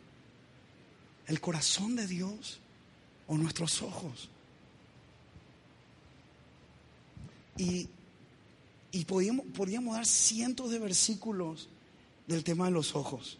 [1.28, 2.58] ¿El corazón de Dios
[3.28, 4.28] o nuestros ojos?
[7.56, 7.88] Y
[8.92, 11.68] Y podíamos, podríamos dar cientos de versículos
[12.26, 13.38] del tema de los ojos.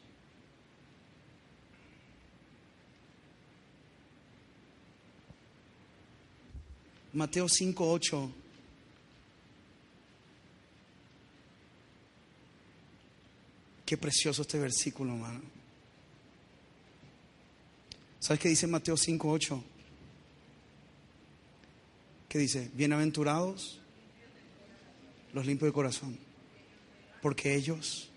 [7.12, 8.30] Mateo 5, 8.
[13.84, 15.40] Qué precioso este versículo, hermano.
[18.20, 19.64] ¿Sabes qué dice Mateo 5, 8?
[22.28, 22.70] ¿Qué dice?
[22.74, 23.79] Bienaventurados
[25.32, 26.18] los limpios de corazón,
[27.22, 28.10] porque ellos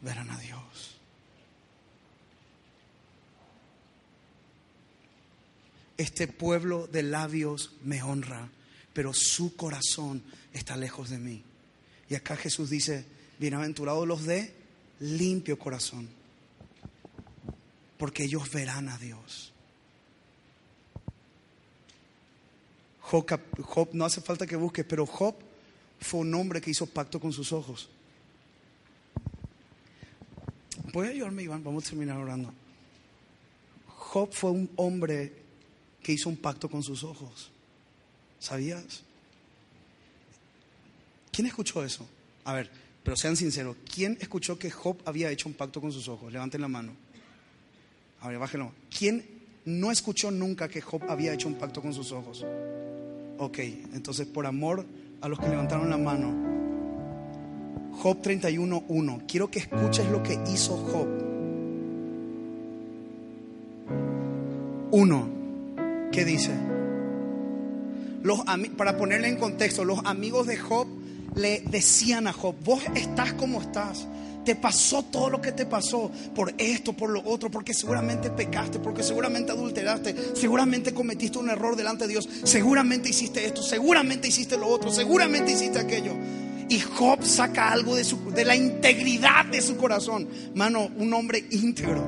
[0.00, 0.96] verán a Dios.
[5.96, 8.48] Este pueblo de labios me honra,
[8.92, 10.22] pero su corazón
[10.52, 11.42] está lejos de mí.
[12.08, 13.04] Y acá Jesús dice,
[13.38, 14.54] bienaventurados los de
[15.00, 16.08] limpio corazón,
[17.98, 19.52] porque ellos verán a Dios.
[23.00, 25.34] Job, no hace falta que busques, pero Job
[26.00, 27.88] fue un hombre que hizo pacto con sus ojos.
[30.92, 31.62] ¿Puede ayudarme, Iván?
[31.62, 32.52] Vamos a terminar orando.
[33.86, 35.32] Job fue un hombre
[36.02, 37.50] que hizo un pacto con sus ojos.
[38.38, 39.02] ¿Sabías?
[41.30, 42.08] ¿Quién escuchó eso?
[42.44, 42.70] A ver,
[43.02, 43.76] pero sean sinceros.
[43.92, 46.32] ¿Quién escuchó que Job había hecho un pacto con sus ojos?
[46.32, 46.92] Levanten la mano.
[48.20, 48.72] A ver, bájenlo.
[48.96, 49.24] ¿Quién
[49.64, 52.44] no escuchó nunca que Job había hecho un pacto con sus ojos?
[53.38, 53.58] Ok,
[53.92, 54.86] entonces por amor
[55.20, 56.48] a los que levantaron la mano.
[58.02, 59.22] Job 31.1.
[59.26, 61.08] Quiero que escuches lo que hizo Job.
[64.90, 65.28] Uno,
[66.12, 66.52] ¿qué dice?
[68.22, 68.40] Los,
[68.76, 70.86] para ponerle en contexto, los amigos de Job
[71.34, 74.06] le decían a Job, vos estás como estás.
[74.48, 78.78] Te pasó todo lo que te pasó por esto, por lo otro, porque seguramente pecaste,
[78.78, 84.56] porque seguramente adulteraste, seguramente cometiste un error delante de Dios, seguramente hiciste esto, seguramente hiciste
[84.56, 86.14] lo otro, seguramente hiciste aquello.
[86.66, 90.26] Y Job saca algo de, su, de la integridad de su corazón.
[90.54, 92.02] Mano, un hombre íntegro.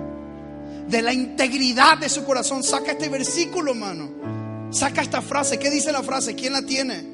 [0.88, 2.62] De la integridad de su corazón.
[2.62, 4.70] Saca este versículo, mano.
[4.70, 5.58] Saca esta frase.
[5.58, 6.34] ¿Qué dice la frase?
[6.34, 7.04] ¿Quién la tiene?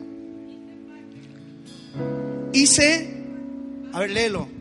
[2.52, 3.12] Hice,
[3.92, 4.55] a ver, léelo.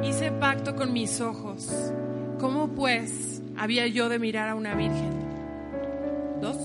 [0.00, 1.68] Hice pacto con mis ojos.
[2.40, 5.10] ¿Cómo pues había yo de mirar a una virgen?
[6.40, 6.56] Dos.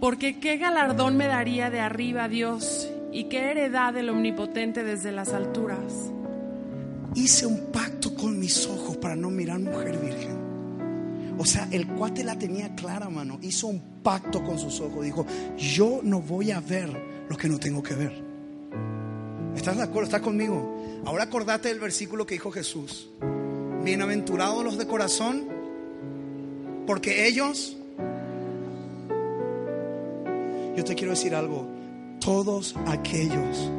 [0.00, 5.32] Porque qué galardón me daría de arriba Dios y qué heredad del omnipotente desde las
[5.32, 6.10] alturas.
[7.14, 10.38] Hice un pacto con mis ojos para no mirar mujer virgen.
[11.36, 13.38] O sea, el cuate la tenía clara, mano.
[13.42, 15.04] Hizo un pacto con sus ojos.
[15.04, 15.26] Dijo,
[15.58, 16.90] yo no voy a ver
[17.28, 18.22] lo que no tengo que ver.
[19.56, 20.04] ¿Estás de acuerdo?
[20.04, 20.83] ¿Estás conmigo?
[21.06, 23.10] Ahora acordate del versículo que dijo Jesús.
[23.82, 25.46] Bienaventurados los de corazón,
[26.86, 27.76] porque ellos...
[30.74, 31.68] Yo te quiero decir algo.
[32.20, 33.70] Todos aquellos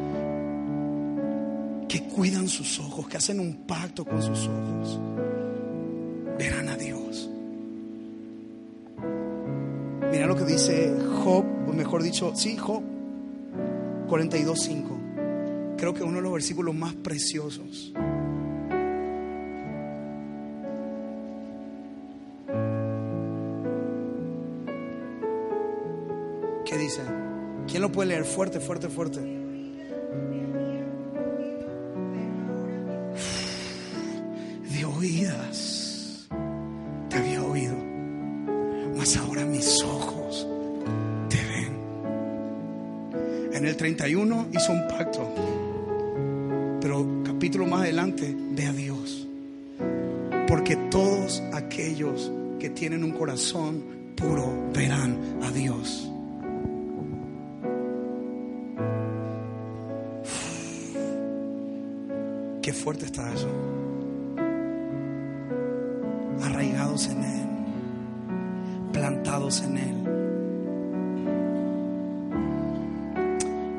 [1.90, 5.00] que cuidan sus ojos, que hacen un pacto con sus ojos,
[6.38, 7.30] verán a Dios.
[10.12, 12.84] Mira lo que dice Job, o mejor dicho, sí, Job
[14.08, 14.95] 42.5.
[15.78, 17.94] Creo que uno de los versículos más preciosos.
[26.66, 27.02] ¿Qué dice?
[27.68, 28.26] ¿Quién lo puede leer?
[28.26, 29.45] Fuerte, fuerte, fuerte.
[53.36, 53.84] Corazón
[54.16, 56.10] puro verán a Dios.
[62.62, 63.50] Qué fuerte está eso.
[66.44, 67.50] Arraigados en Él,
[68.94, 69.96] plantados en Él.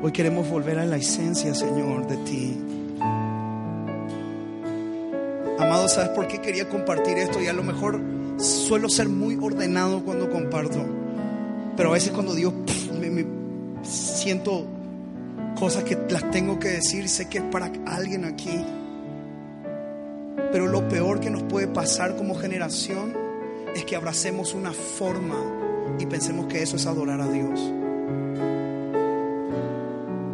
[0.03, 2.63] Hoy queremos volver a la esencia, Señor, de ti.
[5.57, 7.41] Amado, ¿sabes por qué quería compartir esto?
[7.41, 10.85] Y a lo mejor suelo ser muy ordenado cuando comparto.
[11.75, 12.53] Pero a veces cuando Dios
[12.99, 13.25] me, me
[13.83, 14.65] siento
[15.59, 18.63] cosas que las tengo que decir, sé que es para alguien aquí.
[20.51, 23.13] Pero lo peor que nos puede pasar como generación
[23.75, 25.35] es que abracemos una forma
[25.99, 27.59] y pensemos que eso es adorar a Dios.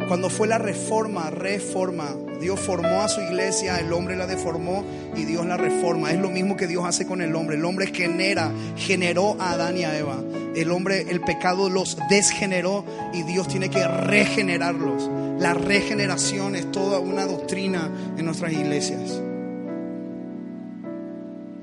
[0.08, 4.84] Cuando fue la reforma, reforma, Dios formó a su iglesia, el hombre la deformó
[5.16, 6.10] y Dios la reforma.
[6.10, 7.56] Es lo mismo que Dios hace con el hombre.
[7.56, 10.22] El hombre genera, generó a Adán y a Eva.
[10.54, 15.10] El hombre, el pecado los desgeneró y Dios tiene que regenerarlos.
[15.40, 19.20] La regeneración es toda una doctrina en nuestras iglesias.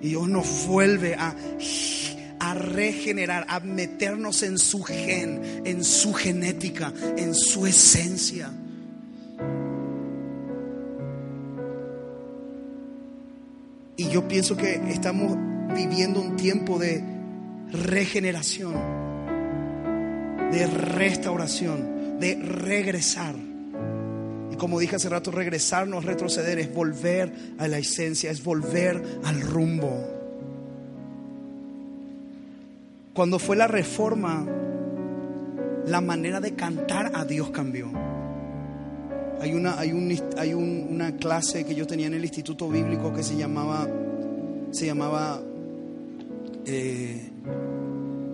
[0.01, 1.35] Y Dios nos vuelve a
[2.41, 8.51] a regenerar, a meternos en su gen, en su genética, en su esencia.
[14.01, 15.37] Y yo pienso que estamos
[15.75, 17.03] viviendo un tiempo de
[17.71, 18.73] regeneración,
[20.51, 23.35] de restauración, de regresar.
[24.51, 28.43] Y como dije hace rato, regresar no es retroceder, es volver a la esencia, es
[28.43, 30.03] volver al rumbo.
[33.13, 34.47] Cuando fue la reforma,
[35.85, 37.91] la manera de cantar a Dios cambió.
[39.41, 39.91] Hay una, hay,
[40.37, 43.87] hay una clase que yo tenía en el Instituto Bíblico que se llamaba,
[44.69, 45.41] se llamaba
[46.67, 47.31] eh,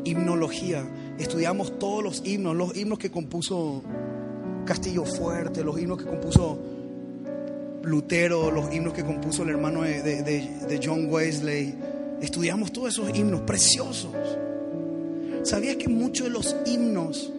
[0.04, 0.86] himnología.
[1.18, 3.84] Estudiamos todos los himnos, los himnos que compuso
[4.66, 6.60] Castillo Fuerte, los himnos que compuso
[7.84, 11.74] Lutero, los himnos que compuso el hermano de John Wesley.
[12.22, 14.12] Estudiamos todos esos himnos preciosos.
[15.44, 17.32] ¿Sabías que muchos de los himnos,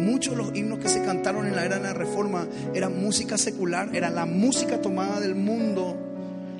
[0.00, 3.38] muchos de los himnos que se cantaron en la era de la Reforma eran música
[3.38, 5.96] secular, era la música tomada del mundo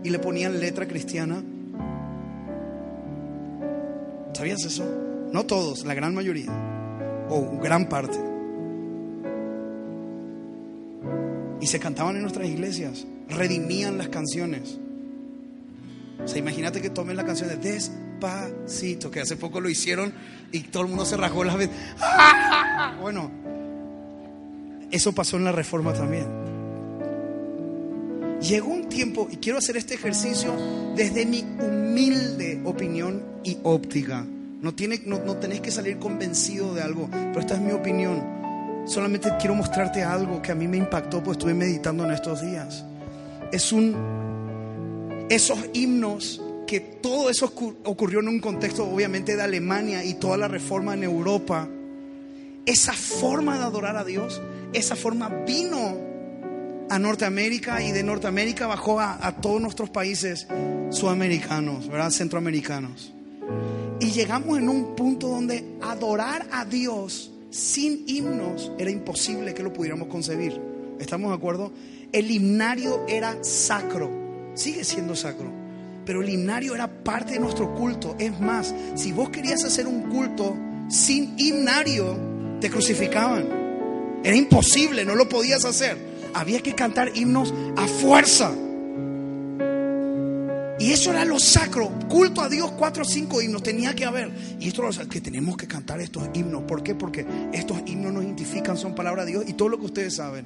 [0.03, 1.43] y le ponían letra cristiana?
[4.32, 4.84] ¿Sabías eso?
[5.32, 6.51] No todos, la gran mayoría,
[7.28, 8.18] o gran parte.
[11.61, 14.78] Y se cantaban en nuestras iglesias, redimían las canciones.
[16.24, 20.12] O sea, imagínate que tomen la canción de Des despacito, que hace poco lo hicieron
[20.52, 21.70] y todo el mundo se rajó la vez.
[23.00, 23.30] Bueno,
[24.90, 26.26] eso pasó en la reforma también.
[28.40, 30.54] Llegó un tiempo, y quiero hacer este ejercicio
[30.96, 34.24] desde mi humilde opinión y óptica.
[34.60, 38.22] No, tiene, no, no tenés que salir convencido de algo, pero esta es mi opinión.
[38.86, 42.84] Solamente quiero mostrarte algo que a mí me impactó, pues estuve meditando en estos días.
[43.52, 45.26] Es un.
[45.28, 46.40] Esos himnos
[46.70, 47.52] que todo eso
[47.82, 51.68] ocurrió en un contexto obviamente de Alemania y toda la reforma en Europa,
[52.64, 54.40] esa forma de adorar a Dios,
[54.72, 55.98] esa forma vino
[56.88, 60.46] a Norteamérica y de Norteamérica bajó a, todos nuestros países
[60.90, 62.12] sudamericanos, ¿verdad?
[62.12, 63.12] Centroamericanos.
[63.98, 69.72] Y llegamos en un punto donde adorar a Dios sin himnos era imposible que lo
[69.72, 70.60] pudiéramos concebir.
[71.00, 71.72] ¿Estamos de acuerdo?
[72.12, 74.08] El himnario era sacro,
[74.54, 75.59] sigue siendo sacro
[76.11, 78.16] pero el himnario era parte de nuestro culto.
[78.18, 80.56] Es más, si vos querías hacer un culto
[80.88, 82.18] sin himnario,
[82.61, 84.18] te crucificaban.
[84.24, 85.96] Era imposible, no lo podías hacer.
[86.34, 88.52] Había que cantar himnos a fuerza.
[90.80, 91.92] Y eso era lo sacro.
[92.08, 94.32] Culto a Dios, cuatro o cinco himnos tenía que haber.
[94.58, 96.64] Y esto es que tenemos que cantar estos himnos.
[96.64, 96.96] ¿Por qué?
[96.96, 100.44] Porque estos himnos nos identifican, son palabra de Dios y todo lo que ustedes saben.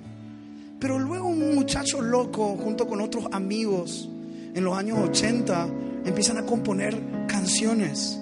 [0.79, 4.11] Pero luego un muchacho loco, junto con otros amigos,
[4.55, 5.69] en los años 80
[6.07, 6.97] empiezan a componer
[7.27, 8.21] canciones.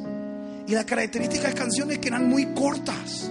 [0.66, 3.30] Y la característica de canciones que eran muy cortas,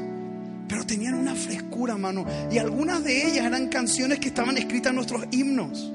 [0.67, 2.25] pero tenían una frescura, mano.
[2.51, 5.91] Y algunas de ellas eran canciones que estaban escritas en nuestros himnos,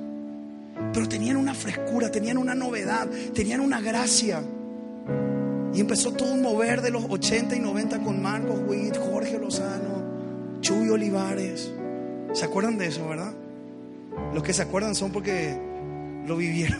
[0.92, 4.42] pero tenían una frescura, tenían una novedad, tenían una gracia.
[5.72, 10.60] Y empezó todo un mover de los 80 y 90 con Marcos Witt, Jorge Lozano,
[10.60, 11.70] Chuy Olivares.
[12.32, 13.32] ¿Se acuerdan de eso, verdad?
[14.34, 15.56] Los que se acuerdan son porque
[16.26, 16.78] lo vivieron.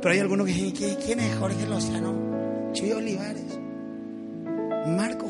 [0.00, 2.72] Pero hay algunos que dicen, ¿quién es Jorge Lozano?
[2.72, 3.58] Chuy Olivares.
[4.86, 5.28] Marcos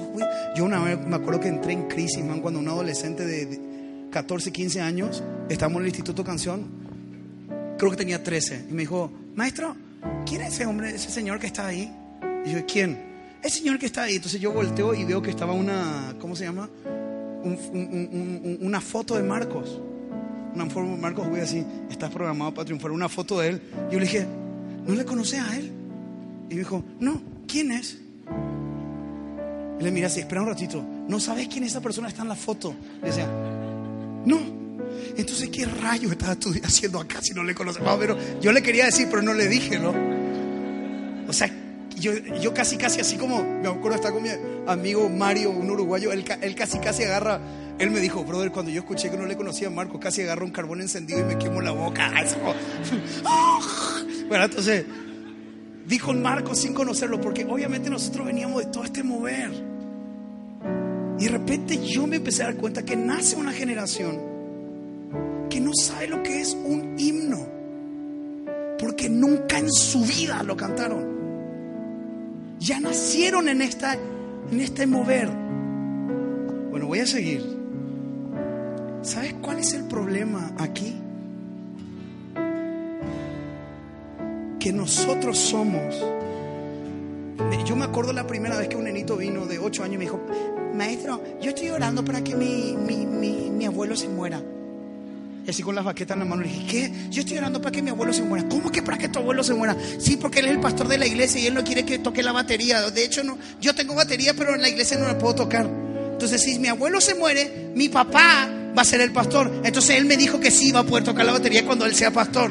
[0.54, 4.52] Yo una vez me acuerdo que entré en crisis, man, cuando un adolescente de 14,
[4.52, 6.66] 15 años, estábamos en el Instituto Canción,
[7.78, 9.76] creo que tenía 13, y me dijo, maestro,
[10.26, 11.90] ¿quién es ese hombre, ese señor que está ahí?
[12.44, 12.98] Y yo, ¿quién?
[13.42, 14.16] El señor que está ahí.
[14.16, 16.68] Entonces yo volteo y veo que estaba una, ¿cómo se llama?
[18.60, 19.80] una foto de Marcos
[20.56, 23.62] Marcos voy así, estás programado para triunfar, una foto de él.
[23.90, 24.26] Yo le dije,
[24.86, 25.70] ¿no le conoces a él?
[26.48, 27.98] Y dijo, no, ¿quién es?
[29.78, 32.36] Y le miré así, espera un ratito, ¿no sabes quién esa persona está en la
[32.36, 32.74] foto?
[33.02, 33.26] Le decía,
[34.24, 34.38] no.
[35.16, 37.82] Entonces, ¿qué rayos estás haciendo acá si no le conoces?
[37.98, 39.94] pero yo le quería decir, pero no le dije, ¿no?
[41.28, 41.50] O sea,
[41.96, 44.30] yo, yo casi, casi así como, me acuerdo estar con mi
[44.66, 47.40] amigo Mario, un uruguayo, él, él casi, casi agarra
[47.78, 50.44] él me dijo, brother, cuando yo escuché que no le conocía a Marco, casi agarro
[50.44, 52.10] un carbón encendido y me quemo la boca.
[54.28, 54.84] Bueno, entonces,
[55.86, 59.52] dijo Marco sin conocerlo, porque obviamente nosotros veníamos de todo este mover.
[61.18, 64.20] Y de repente yo me empecé a dar cuenta que nace una generación
[65.48, 67.46] que no sabe lo que es un himno,
[68.78, 71.16] porque nunca en su vida lo cantaron.
[72.58, 75.28] Ya nacieron en, esta, en este mover.
[76.70, 77.55] Bueno, voy a seguir.
[79.06, 80.96] ¿Sabes cuál es el problema aquí?
[84.58, 85.94] Que nosotros somos.
[87.64, 90.04] Yo me acuerdo la primera vez que un nenito vino de 8 años y me
[90.06, 90.20] dijo,
[90.74, 94.42] maestro, yo estoy orando para que mi, mi, mi, mi abuelo se muera.
[95.46, 96.92] Y así con las baquetas en la mano le dije, ¿qué?
[97.10, 98.48] Yo estoy orando para que mi abuelo se muera.
[98.48, 99.76] ¿Cómo que para que tu abuelo se muera?
[100.00, 102.24] Sí, porque él es el pastor de la iglesia y él no quiere que toque
[102.24, 102.90] la batería.
[102.90, 105.64] De hecho, no, yo tengo batería, pero en la iglesia no la puedo tocar.
[106.10, 109.50] Entonces, si mi abuelo se muere, mi papá va a ser el pastor.
[109.64, 112.10] Entonces, él me dijo que sí va a poder tocar la batería cuando él sea
[112.10, 112.50] pastor.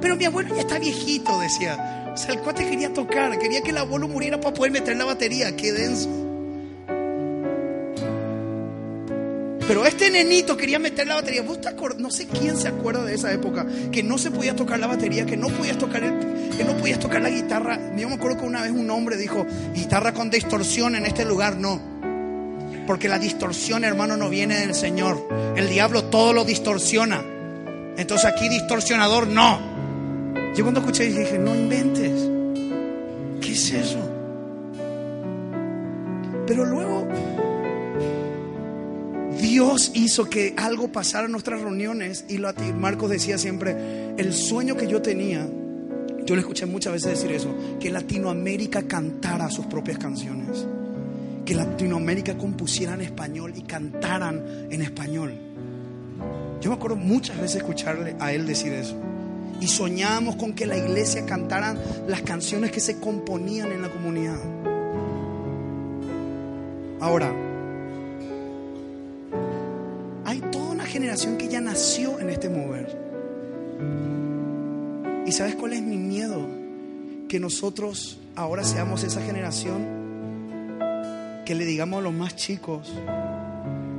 [0.00, 2.12] Pero mi abuelo ya está viejito, decía.
[2.14, 5.04] O sea, el cuate quería tocar, quería que el abuelo muriera para poder meter la
[5.04, 5.56] batería.
[5.56, 6.08] Qué denso.
[9.66, 11.42] Pero este nenito quería meter la batería.
[11.42, 11.68] ¿Vos te
[11.98, 15.26] no sé quién se acuerda de esa época que no se podía tocar la batería,
[15.26, 16.18] que no podías tocar el,
[16.56, 17.78] que no podías tocar la guitarra.
[17.96, 21.56] Yo me acuerdo que una vez un hombre dijo, guitarra con distorsión en este lugar,
[21.56, 21.97] no.
[22.88, 25.28] Porque la distorsión, hermano, no viene del Señor.
[25.54, 27.22] El diablo todo lo distorsiona.
[27.98, 29.60] Entonces aquí distorsionador no.
[30.56, 32.12] Yo cuando escuché dije, no inventes.
[33.42, 33.98] ¿Qué es eso?
[36.46, 37.06] Pero luego
[39.38, 44.78] Dios hizo que algo pasara en nuestras reuniones y lo, Marcos decía siempre, el sueño
[44.78, 45.46] que yo tenía,
[46.24, 50.66] yo le escuché muchas veces decir eso, que Latinoamérica cantara sus propias canciones,
[51.48, 55.32] que Latinoamérica compusiera en español y cantaran en español.
[56.60, 58.94] Yo me acuerdo muchas veces escucharle a él decir eso.
[59.58, 61.74] Y soñábamos con que la iglesia cantara
[62.06, 64.38] las canciones que se componían en la comunidad.
[67.00, 67.32] Ahora,
[70.88, 72.98] generación que ya nació en este mover.
[75.26, 76.46] ¿Y sabes cuál es mi miedo?
[77.28, 79.97] Que nosotros ahora seamos esa generación
[81.48, 82.92] que le digamos a los más chicos,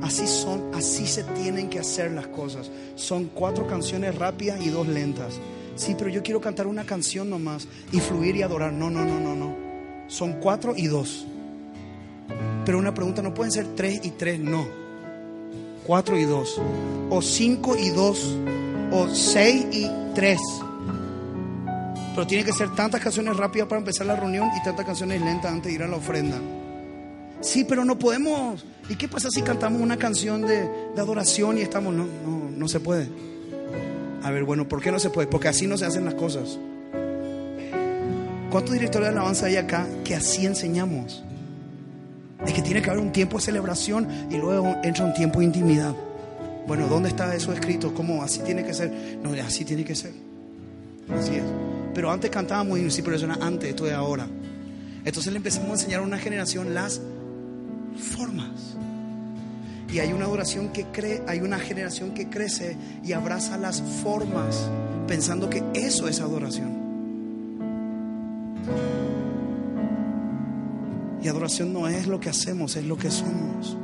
[0.02, 2.70] así son, así se tienen que hacer las cosas.
[2.94, 5.40] Son cuatro canciones rápidas y dos lentas.
[5.74, 8.72] Sí, pero yo quiero cantar una canción nomás y fluir y adorar.
[8.72, 9.56] No, no, no, no, no.
[10.06, 11.26] Son cuatro y dos.
[12.64, 14.64] Pero una pregunta, no pueden ser tres y tres, no.
[15.86, 16.60] 4 y 2,
[17.10, 18.36] o 5 y 2,
[18.92, 20.40] o 6 y 3.
[22.14, 25.50] Pero tiene que ser tantas canciones rápidas para empezar la reunión y tantas canciones lentas
[25.50, 26.38] antes de ir a la ofrenda.
[27.40, 28.64] Sí, pero no podemos.
[28.88, 31.94] ¿Y qué pasa si cantamos una canción de, adoración y estamos...
[31.94, 33.08] No, no, no se puede.
[34.22, 35.26] A ver, bueno, ¿por qué no se puede?
[35.26, 36.58] Porque así no se hacen las cosas.
[38.50, 41.22] ¿Cuántos directores de alabanza hay acá que así enseñamos?
[42.46, 45.46] Es que tiene que haber un tiempo de celebración y luego entra un tiempo de
[45.46, 45.94] intimidad.
[46.66, 47.94] Bueno, ¿dónde está eso escrito?
[47.94, 48.90] ¿Cómo así tiene que ser?
[49.22, 50.12] No, así tiene que ser.
[51.16, 51.44] Así es.
[51.94, 54.26] Pero antes cantábamos y sí, pero eso era antes, esto es ahora.
[55.04, 57.00] Entonces le empezamos a enseñar a una generación las
[58.00, 58.76] formas.
[59.92, 64.68] Y hay una adoración que cree, hay una generación que crece y abraza las formas,
[65.08, 66.78] pensando que eso es adoración.
[71.22, 73.76] Y adoración no es lo que hacemos, es lo que somos.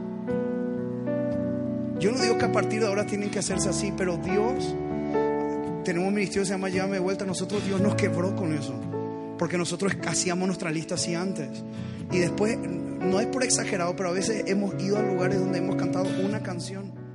[1.98, 4.74] Yo no digo que a partir de ahora tienen que hacerse así, pero Dios,
[5.84, 8.74] tenemos un ministerio que se llama Llévame de vuelta, nosotros Dios nos quebró con eso.
[9.38, 11.62] Porque nosotros hacíamos nuestra lista así antes.
[12.12, 12.58] Y después,
[13.06, 16.42] no es por exagerado, pero a veces hemos ido a lugares donde hemos cantado una
[16.42, 17.05] canción